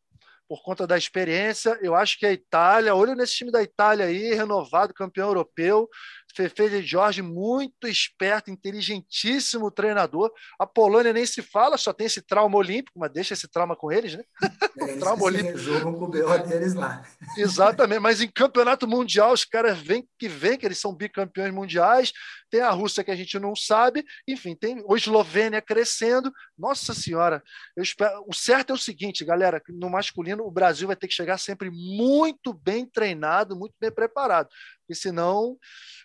[0.51, 1.79] por conta da experiência.
[1.81, 5.89] Eu acho que a Itália, olho nesse time da Itália aí, renovado, campeão europeu.
[6.35, 10.31] Fefe de Jorge, muito esperto, inteligentíssimo treinador.
[10.59, 13.91] A Polônia nem se fala, só tem esse trauma olímpico, mas deixa esse trauma com
[13.91, 14.24] eles, né?
[14.81, 15.59] É, trauma olímpico.
[15.59, 17.03] Resolvam com o BO deles lá.
[17.37, 22.12] Exatamente, mas em campeonato mundial, os caras vêm que vêm, que eles são bicampeões mundiais,
[22.51, 26.33] tem a Rússia que a gente não sabe, enfim, tem a Eslovênia crescendo.
[26.59, 27.43] Nossa Senhora,
[27.76, 28.24] eu espero.
[28.26, 31.70] O certo é o seguinte, galera: no masculino, o Brasil vai ter que chegar sempre
[31.70, 34.49] muito bem treinado, muito bem preparado,
[34.91, 35.57] porque senão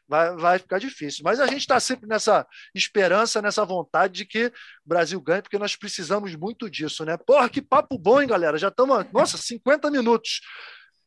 [0.07, 1.21] vai, vai ficar difícil.
[1.23, 4.51] Mas a gente está sempre nessa esperança, nessa vontade de que o
[4.85, 7.17] Brasil ganhe, porque nós precisamos muito disso, né?
[7.17, 8.57] Porra, que papo bom, hein, galera?
[8.57, 10.41] Já estamos, nossa, 50 minutos.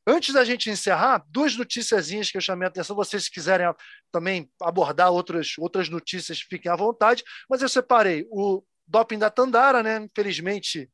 [0.06, 2.96] Antes da gente encerrar, duas noticiazinhas que eu chamei a atenção.
[2.96, 3.72] Vocês se quiserem
[4.10, 7.22] também abordar outras, outras notícias, fiquem à vontade.
[7.48, 9.98] Mas eu separei o doping da Tandara, né?
[9.98, 10.90] Infelizmente,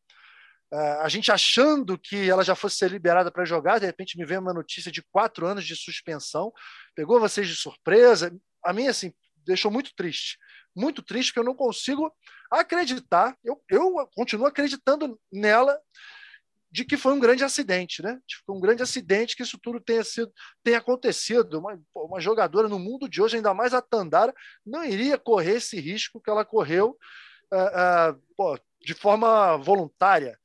[0.75, 4.39] a gente achando que ela já fosse ser liberada para jogar, de repente me vem
[4.39, 6.53] uma notícia de quatro anos de suspensão.
[6.95, 8.35] Pegou vocês de surpresa.
[8.65, 9.13] A mim, assim,
[9.45, 10.39] deixou muito triste.
[10.75, 12.13] Muito triste, porque eu não consigo
[12.51, 13.37] acreditar.
[13.45, 15.79] Eu, eu continuo acreditando nela
[16.71, 18.19] de que foi um grande acidente, né?
[18.45, 20.33] Foi um grande acidente que isso tudo tenha sido,
[20.65, 21.61] tenha acontecido.
[21.61, 24.35] Uma, uma jogadora no mundo de hoje, ainda mais a Tandara,
[24.67, 26.99] não iria correr esse risco que ela correu
[27.53, 30.37] uh, uh, pô, de forma voluntária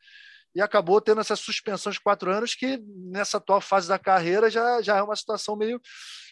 [0.56, 2.82] e acabou tendo essa suspensão de quatro anos que
[3.12, 5.80] nessa atual fase da carreira já, já é uma situação meio,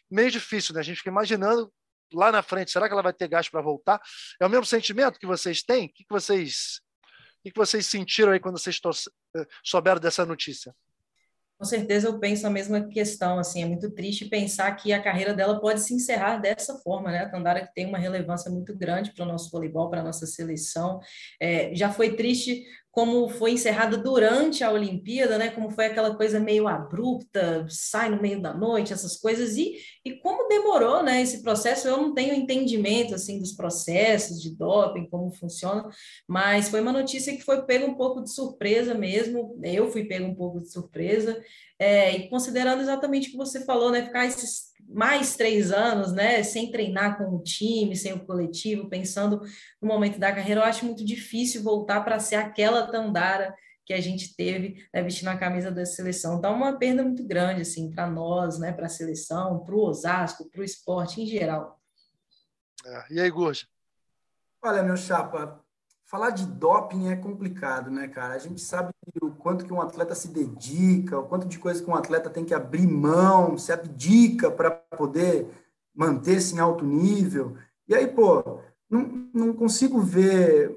[0.10, 0.82] meio difícil, né?
[0.82, 1.72] A gente fica imaginando
[2.14, 4.02] lá na frente, será que ela vai ter gás para voltar?
[4.42, 5.86] É o mesmo sentimento que vocês têm?
[5.86, 6.82] O que, que vocês
[7.46, 8.80] o que vocês sentiram aí quando vocês
[9.36, 10.76] eh, souberam dessa notícia?
[11.58, 15.34] Com certeza eu penso a mesma questão, assim, é muito triste pensar que a carreira
[15.34, 17.22] dela pode se encerrar dessa forma, né?
[17.22, 20.28] A Tandara que tem uma relevância muito grande para o nosso voleibol, para a nossa
[20.28, 21.00] seleção.
[21.42, 22.64] É, já foi triste
[22.98, 25.52] como foi encerrada durante a Olimpíada, né?
[25.52, 30.14] Como foi aquela coisa meio abrupta, sai no meio da noite, essas coisas e, e
[30.14, 31.22] como demorou, né?
[31.22, 35.88] Esse processo, eu não tenho entendimento assim dos processos de doping, como funciona,
[36.28, 39.60] mas foi uma notícia que foi pega um pouco de surpresa mesmo.
[39.64, 41.40] Eu fui pego um pouco de surpresa
[41.78, 44.06] é, e considerando exatamente o que você falou, né?
[44.06, 49.42] Ficar esses mais três anos, né, sem treinar com o time, sem o coletivo, pensando
[49.82, 53.54] no momento da carreira, eu acho muito difícil voltar para ser aquela Tandara
[53.86, 56.38] que a gente teve né, vestindo a camisa da seleção.
[56.38, 60.50] Então, uma perda muito grande, assim, para nós, né, para a seleção, para o Osasco,
[60.50, 61.80] para o esporte em geral.
[62.86, 63.14] É.
[63.14, 63.66] E aí, Gorja?
[64.62, 65.64] Olha, meu chapa,
[66.08, 68.34] falar de doping é complicado, né, cara?
[68.34, 68.90] A gente sabe
[69.22, 72.46] o quanto que um atleta se dedica, o quanto de coisa que um atleta tem
[72.46, 75.48] que abrir mão, se abdica para poder
[75.94, 77.58] manter-se em alto nível.
[77.88, 80.76] E aí, pô, não, não consigo ver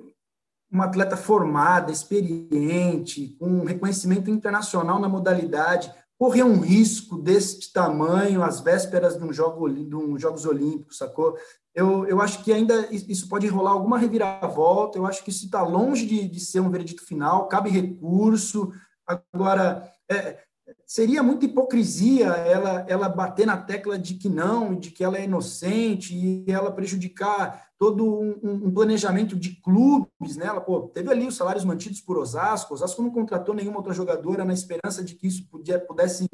[0.70, 8.60] uma atleta formada, experiente, com reconhecimento internacional na modalidade, correr um risco desse tamanho às
[8.60, 11.36] vésperas de um, jogo, de um Jogos Olímpicos, sacou?
[11.74, 15.62] Eu, eu acho que ainda isso pode rolar alguma reviravolta, eu acho que isso está
[15.62, 18.72] longe de, de ser um veredito final, cabe recurso.
[19.06, 20.38] Agora, é,
[20.86, 25.24] seria muita hipocrisia ela, ela bater na tecla de que não, de que ela é
[25.24, 30.46] inocente e ela prejudicar todo um, um, planejamento de clubes, né?
[30.46, 34.44] Ela, pô, teve ali os salários mantidos por Osasco, Osasco não contratou nenhuma outra jogadora
[34.44, 36.28] na esperança de que isso podia, pudesse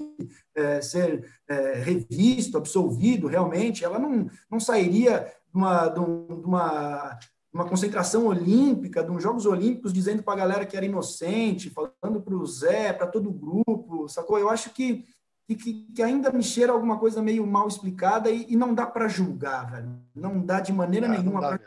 [0.56, 7.18] é, ser é, revisto, absolvido realmente, ela não, não sairia de uma, de uma,
[7.56, 12.20] uma concentração olímpica, de uns Jogos Olímpicos, dizendo para a galera que era inocente, falando
[12.22, 14.38] para o Zé, para todo o grupo, sacou?
[14.38, 15.04] Eu acho que
[15.48, 15.54] que,
[15.94, 19.70] que, ainda me cheira alguma coisa meio mal explicada e, e não dá para julgar,
[19.70, 19.96] velho.
[20.12, 21.60] Não dá de maneira nenhuma para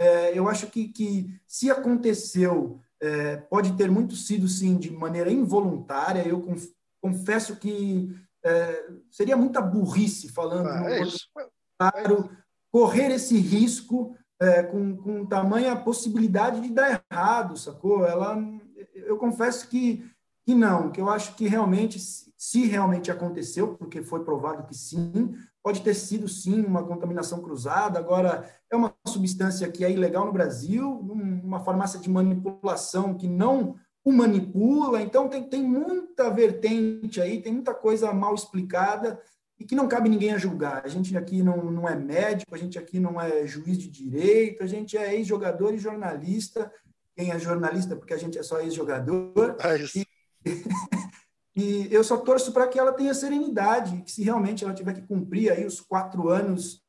[0.00, 5.30] é, eu acho que, que se aconteceu, é, pode ter muito sido, sim, de maneira
[5.30, 6.26] involuntária.
[6.26, 6.42] Eu
[7.02, 8.08] confesso que
[8.42, 11.02] é, seria muita burrice falando ah, é
[11.78, 12.30] claro,
[12.72, 18.06] correr esse risco é, com, com tamanha possibilidade de dar errado, sacou?
[18.06, 18.38] Ela,
[18.94, 20.04] eu confesso que,
[20.46, 25.34] que não, que eu acho que realmente se realmente aconteceu, porque foi provado que sim,
[25.62, 27.98] pode ter sido sim uma contaminação cruzada.
[27.98, 33.76] Agora, é uma substância que é ilegal no Brasil, uma farmácia de manipulação que não
[34.02, 39.20] o manipula, então tem, tem muita vertente aí, tem muita coisa mal explicada
[39.60, 40.82] e que não cabe ninguém a julgar.
[40.84, 44.64] A gente aqui não, não é médico, a gente aqui não é juiz de direito,
[44.64, 46.72] a gente é ex-jogador e jornalista.
[47.14, 49.56] Quem é jornalista, porque a gente é só ex-jogador.
[49.60, 49.98] É isso.
[49.98, 50.06] E,
[51.60, 55.02] E eu só torço para que ela tenha serenidade, que se realmente ela tiver que
[55.02, 56.82] cumprir aí os quatro anos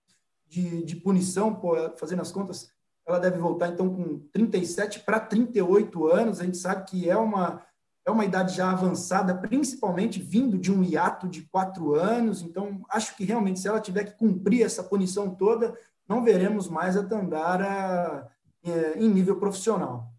[0.48, 2.70] de, de punição, pô, fazendo as contas,
[3.06, 6.40] ela deve voltar então com 37 para 38 anos.
[6.40, 7.62] A gente sabe que é uma,
[8.06, 12.42] é uma idade já avançada, principalmente vindo de um hiato de quatro anos.
[12.42, 15.78] Então, acho que realmente, se ela tiver que cumprir essa punição toda,
[16.08, 18.28] não veremos mais a Tandara
[18.64, 20.12] é, em nível profissional.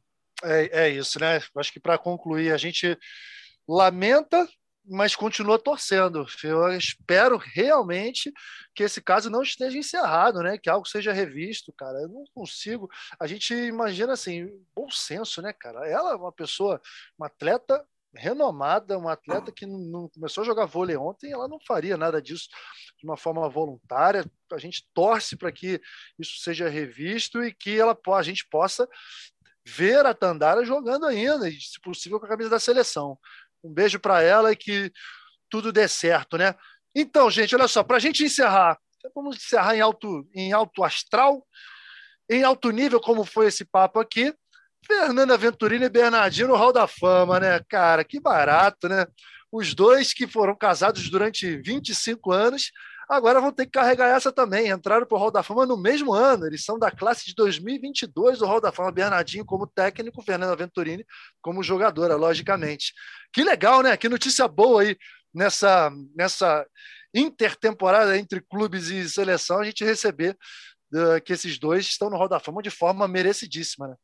[0.45, 1.41] É, é isso, né?
[1.57, 2.99] Acho que para concluir, a gente
[3.68, 4.49] lamenta
[4.85, 6.26] mas continua torcendo.
[6.43, 8.33] Eu espero realmente
[8.74, 10.59] que esse caso não esteja encerrado, né?
[10.59, 11.99] Que algo seja revisto, cara.
[12.01, 12.91] Eu não consigo.
[13.20, 15.89] A gente imagina assim, bom senso, né, cara?
[15.89, 16.80] Ela é uma pessoa,
[17.18, 21.97] uma atleta renomada, uma atleta que não começou a jogar vôlei ontem, ela não faria
[21.97, 22.49] nada disso
[22.99, 24.24] de uma forma voluntária.
[24.53, 25.80] A gente torce para que
[26.18, 28.87] isso seja revisto e que ela, a gente possa
[29.64, 33.18] ver a Tandara jogando ainda, se possível, com a camisa da seleção.
[33.62, 34.92] Um beijo para ela e que
[35.48, 36.54] tudo dê certo, né?
[36.94, 38.78] Então, gente, olha só, para a gente encerrar,
[39.14, 41.46] vamos encerrar em alto, em alto astral,
[42.28, 44.34] em alto nível, como foi esse papo aqui.
[44.84, 47.60] Fernanda Venturini e Bernardino no Hall da Fama, né?
[47.68, 49.06] Cara, que barato, né?
[49.50, 52.72] Os dois que foram casados durante 25 anos,
[53.12, 54.70] agora vão ter que carregar essa também.
[54.70, 56.46] Entraram para o Hall da Fama no mesmo ano.
[56.46, 58.90] Eles são da classe de 2022 do Hall da Fama.
[58.90, 61.04] Bernardinho como técnico, Fernanda Venturini
[61.40, 62.92] como jogadora, logicamente.
[63.32, 63.96] Que legal, né?
[63.96, 64.96] Que notícia boa aí
[65.32, 66.66] nessa, nessa
[67.14, 70.36] intertemporada entre clubes e seleção a gente receber
[70.94, 73.96] uh, que esses dois estão no Hall da Fama de forma merecidíssima, né?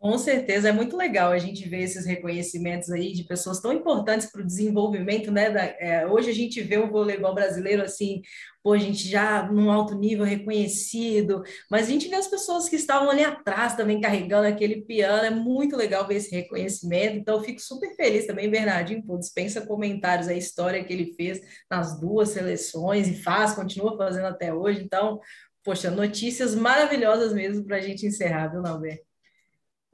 [0.00, 4.30] Com certeza, é muito legal a gente ver esses reconhecimentos aí de pessoas tão importantes
[4.30, 5.50] para o desenvolvimento, né?
[5.50, 8.22] Da, é, hoje a gente vê o voleibol brasileiro assim,
[8.62, 12.76] pô, a gente já num alto nível reconhecido, mas a gente vê as pessoas que
[12.76, 17.60] estavam ali atrás também carregando aquele piano, é muito legal ver esse reconhecimento, então fico
[17.60, 23.08] super feliz também, Bernardinho, pô, dispensa comentários a história que ele fez nas duas seleções
[23.08, 25.18] e faz, continua fazendo até hoje, então,
[25.64, 29.07] poxa, notícias maravilhosas mesmo para a gente encerrar, viu, Norberto?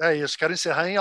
[0.00, 0.96] É isso, quero encerrar em,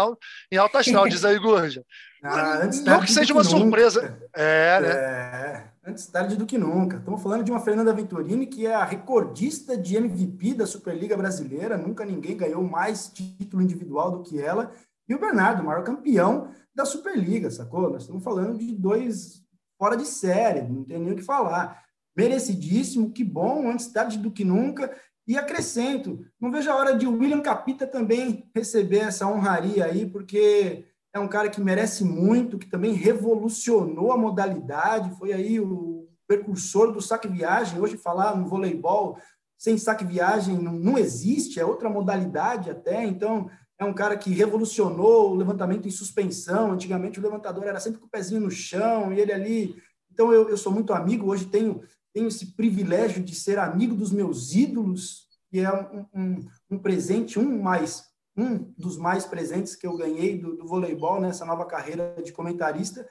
[0.52, 1.84] em alta astral, diz aí, Gurja.
[2.26, 4.18] Ah, não que seja uma surpresa.
[4.34, 4.90] É, né?
[4.90, 6.96] É, antes tarde do que nunca.
[6.96, 11.78] Estamos falando de uma Fernanda Venturini que é a recordista de MVP da Superliga Brasileira.
[11.78, 14.72] Nunca ninguém ganhou mais título individual do que ela.
[15.06, 17.90] E o Bernardo, o maior campeão da Superliga, sacou?
[17.90, 19.44] Nós estamos falando de dois
[19.78, 21.84] fora de série, não tem nem o que falar.
[22.16, 24.96] Merecidíssimo, que bom, antes tarde do que nunca.
[25.28, 30.86] E acrescento, não vejo a hora de William Capita também receber essa honraria aí, porque
[31.14, 36.92] é um cara que merece muito, que também revolucionou a modalidade, foi aí o precursor
[36.92, 37.80] do saque-viagem.
[37.80, 39.18] Hoje, falar no voleibol
[39.58, 43.06] sem saque-viagem não, não existe, é outra modalidade até.
[43.06, 43.50] Então,
[43.80, 46.72] é um cara que revolucionou o levantamento em suspensão.
[46.72, 49.76] Antigamente, o levantador era sempre com o pezinho no chão e ele ali.
[50.12, 51.82] Então, eu, eu sou muito amigo, hoje tenho
[52.14, 57.40] tenho esse privilégio de ser amigo dos meus ídolos, que é um, um, um presente,
[57.40, 62.16] um mais um dos mais presentes que eu ganhei do, do voleibol nessa nova carreira
[62.24, 63.08] de comentarista.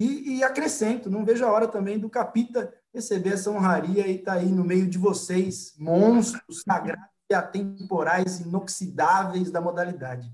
[0.00, 4.34] E, e, acrescento, não vejo a hora também do Capita receber essa honraria e estar
[4.34, 10.28] tá aí no meio de vocês, monstros sagrados e atemporais, inoxidáveis da modalidade.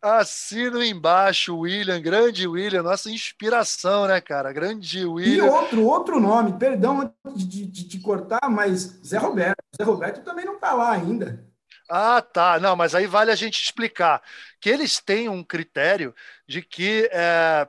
[0.00, 4.52] Assino embaixo, William, grande William, nossa inspiração, né, cara?
[4.52, 5.44] Grande William.
[5.44, 9.56] E outro, outro nome, perdão de, de cortar, mas Zé Roberto.
[9.76, 11.44] Zé Roberto também não está lá ainda.
[11.90, 12.60] Ah, tá.
[12.60, 14.22] Não, mas aí vale a gente explicar
[14.60, 16.14] que eles têm um critério
[16.46, 17.66] de que é,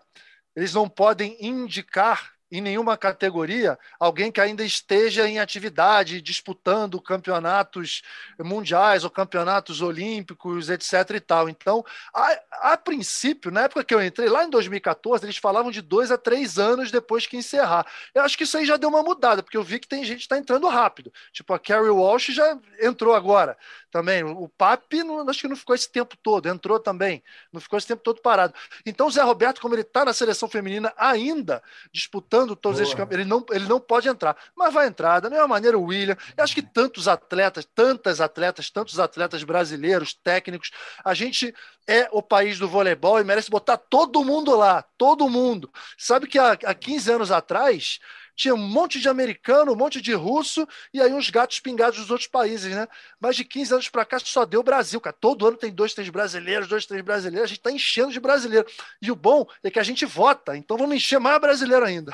[0.55, 8.01] eles não podem indicar em nenhuma categoria alguém que ainda esteja em atividade, disputando campeonatos
[8.39, 10.93] mundiais ou campeonatos olímpicos, etc.
[11.15, 11.49] e tal.
[11.49, 12.39] Então, a,
[12.73, 16.17] a, princípio, na época que eu entrei, lá em 2014, eles falavam de dois a
[16.17, 17.85] três anos depois que encerrar.
[18.13, 20.17] Eu acho que isso aí já deu uma mudada, porque eu vi que tem gente
[20.17, 21.11] que está entrando rápido.
[21.31, 23.57] Tipo, a Carrie Walsh já entrou agora
[23.91, 24.23] também.
[24.23, 27.87] O Papi, não, acho que não ficou esse tempo todo, entrou também, não ficou esse
[27.87, 28.53] tempo todo parado.
[28.85, 32.83] Então, o Zé Roberto, como ele está na seleção feminina ainda, disputando todos Boa.
[32.83, 35.19] esses campeonatos, ele não, ele não pode entrar, mas vai entrar.
[35.19, 40.13] Da mesma maneira, o William, eu acho que tantos atletas, tantas atletas, tantos atletas brasileiros,
[40.13, 40.71] técnicos,
[41.03, 41.53] a gente
[41.87, 45.71] é o país do voleibol e merece botar todo mundo lá, todo mundo.
[45.97, 47.99] Sabe que há, há 15 anos atrás,
[48.39, 52.09] tinha um monte de americano, um monte de russo e aí uns gatos pingados dos
[52.09, 52.87] outros países, né?
[53.19, 55.13] Mas de 15 anos para cá só deu Brasil, cara.
[55.19, 57.43] Todo ano tem dois, três brasileiros, dois, três brasileiros.
[57.43, 58.65] A gente está enchendo de brasileiro.
[59.01, 62.13] E o bom é que a gente vota, então vamos encher mais brasileiro ainda.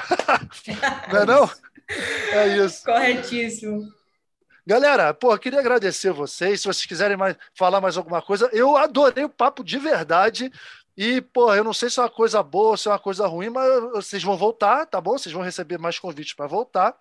[1.14, 1.52] não é não?
[2.32, 2.84] É isso.
[2.84, 3.88] Corretíssimo.
[4.66, 6.62] Galera, pô, queria agradecer vocês.
[6.62, 10.52] Se vocês quiserem mais, falar mais alguma coisa, eu adorei o papo de verdade.
[10.98, 13.28] E, pô, eu não sei se é uma coisa boa ou se é uma coisa
[13.28, 15.18] ruim, mas vocês vão voltar, tá bom?
[15.18, 16.96] Vocês vão receber mais convites para voltar.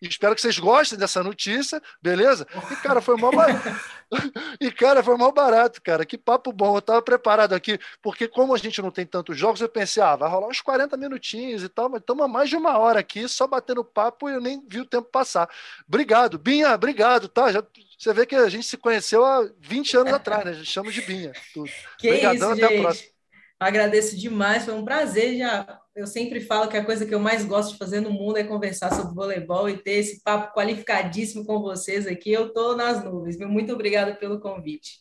[0.00, 2.46] Espero que vocês gostem dessa notícia, beleza?
[2.70, 3.68] E, cara, foi mal barato.
[4.60, 6.06] e, cara, foi mal barato, cara.
[6.06, 6.76] Que papo bom.
[6.76, 10.14] Eu tava preparado aqui, porque como a gente não tem tantos jogos, eu pensei, ah,
[10.14, 13.46] vai rolar uns 40 minutinhos e tal, mas estamos mais de uma hora aqui, só
[13.46, 15.48] batendo papo e eu nem vi o tempo passar.
[15.86, 17.50] Obrigado, Binha, obrigado, tá?
[17.50, 17.62] Já,
[17.98, 20.52] você vê que a gente se conheceu há 20 anos atrás, né?
[20.52, 21.32] A gente chama de Binha.
[21.52, 21.70] Tudo.
[21.98, 22.78] Que Obrigadão, isso, até gente.
[22.78, 23.17] a próxima.
[23.60, 25.36] Agradeço demais, foi um prazer.
[25.36, 28.36] Já eu sempre falo que a coisa que eu mais gosto de fazer no mundo
[28.36, 32.30] é conversar sobre voleibol e ter esse papo qualificadíssimo com vocês aqui.
[32.30, 33.36] Eu estou nas nuvens.
[33.38, 35.00] Muito obrigada pelo convite.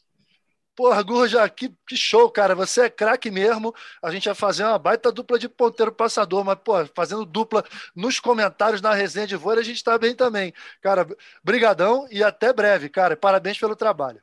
[0.76, 2.55] Porra, Gurja, que, que show, cara.
[2.55, 3.74] Você é craque mesmo.
[4.01, 7.64] A gente vai fazer uma baita dupla de ponteiro passador, mas, pô, fazendo dupla
[7.95, 10.51] nos comentários na resenha de vôlei, a gente tá bem também.
[10.82, 11.08] Cara,
[11.43, 13.16] brigadão e até breve, cara.
[13.16, 14.22] Parabéns pelo trabalho.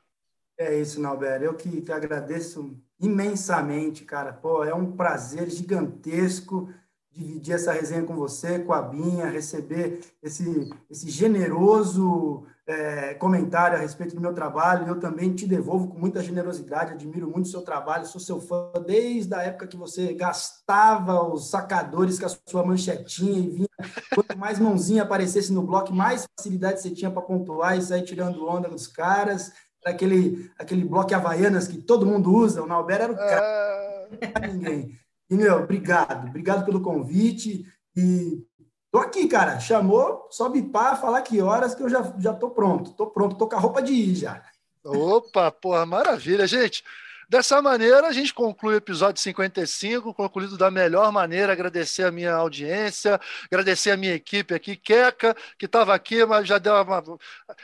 [0.58, 1.42] É isso, Nalber.
[1.42, 4.32] Eu que, que agradeço imensamente, cara.
[4.32, 6.68] Pô, é um prazer gigantesco
[7.14, 13.80] dividir essa resenha com você, com a Binha, receber esse, esse generoso é, comentário a
[13.80, 14.88] respeito do meu trabalho.
[14.88, 18.72] Eu também te devolvo com muita generosidade, admiro muito o seu trabalho, sou seu fã
[18.84, 23.68] desde a época que você gastava os sacadores com a sua manchetinha e vinha.
[24.12, 28.44] Quanto mais mãozinha aparecesse no bloco, mais facilidade você tinha para pontuar e sair tirando
[28.44, 29.52] onda dos caras.
[29.84, 33.40] Aquele, aquele bloco Havaianas que todo mundo usa, o Nauber era o cara.
[33.40, 34.48] É...
[34.48, 34.98] Ninguém.
[35.30, 36.28] E, meu, obrigado.
[36.28, 37.66] Obrigado pelo convite.
[37.96, 38.42] E
[38.90, 39.60] tô aqui, cara.
[39.60, 42.92] Chamou, só bipar, falar que horas que eu já, já tô pronto.
[42.92, 44.42] Tô pronto, tô com a roupa de ir já.
[44.84, 46.84] Opa, porra, maravilha, gente.
[47.28, 51.52] Dessa maneira, a gente conclui o episódio 55, concluído da melhor maneira.
[51.52, 56.58] Agradecer a minha audiência, agradecer a minha equipe aqui, Queca, que estava aqui, mas já
[56.58, 57.02] deu uma.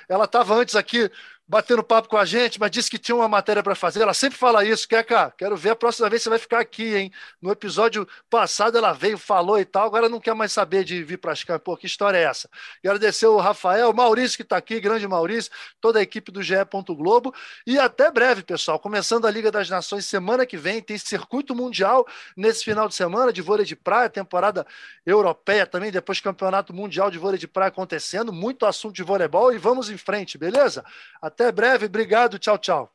[0.08, 1.10] Ela estava antes aqui
[1.50, 4.00] batendo papo com a gente, mas disse que tinha uma matéria para fazer.
[4.00, 5.34] Ela sempre fala isso, Keka.
[5.36, 7.12] Quero ver a próxima vez você vai ficar aqui, hein?
[7.42, 11.18] No episódio passado ela veio, falou e tal, agora não quer mais saber de vir
[11.18, 12.48] para as Pô, que história é essa?
[12.84, 16.40] E agradecer o Rafael, o Maurício que está aqui, grande Maurício, toda a equipe do
[16.40, 16.54] GE.
[16.90, 17.34] Globo.
[17.66, 18.78] E até breve, pessoal.
[18.78, 23.32] Começando a Liga das Nações semana que vem, tem circuito mundial nesse final de semana
[23.32, 24.64] de vôlei de praia, temporada
[25.04, 29.58] europeia também, depois campeonato mundial de vôlei de praia acontecendo, muito assunto de voleibol e
[29.58, 30.84] vamos em frente, beleza?
[31.20, 32.90] Até até breve, obrigado, tchau, tchau.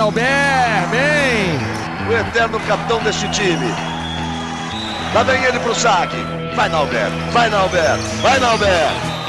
[0.00, 2.08] Albert, bem!
[2.08, 3.68] O eterno capitão deste time.
[5.14, 6.16] Lá vem ele pro saque.
[6.56, 9.21] Vai, Nalber, vai, Nalber, vai, Nalber.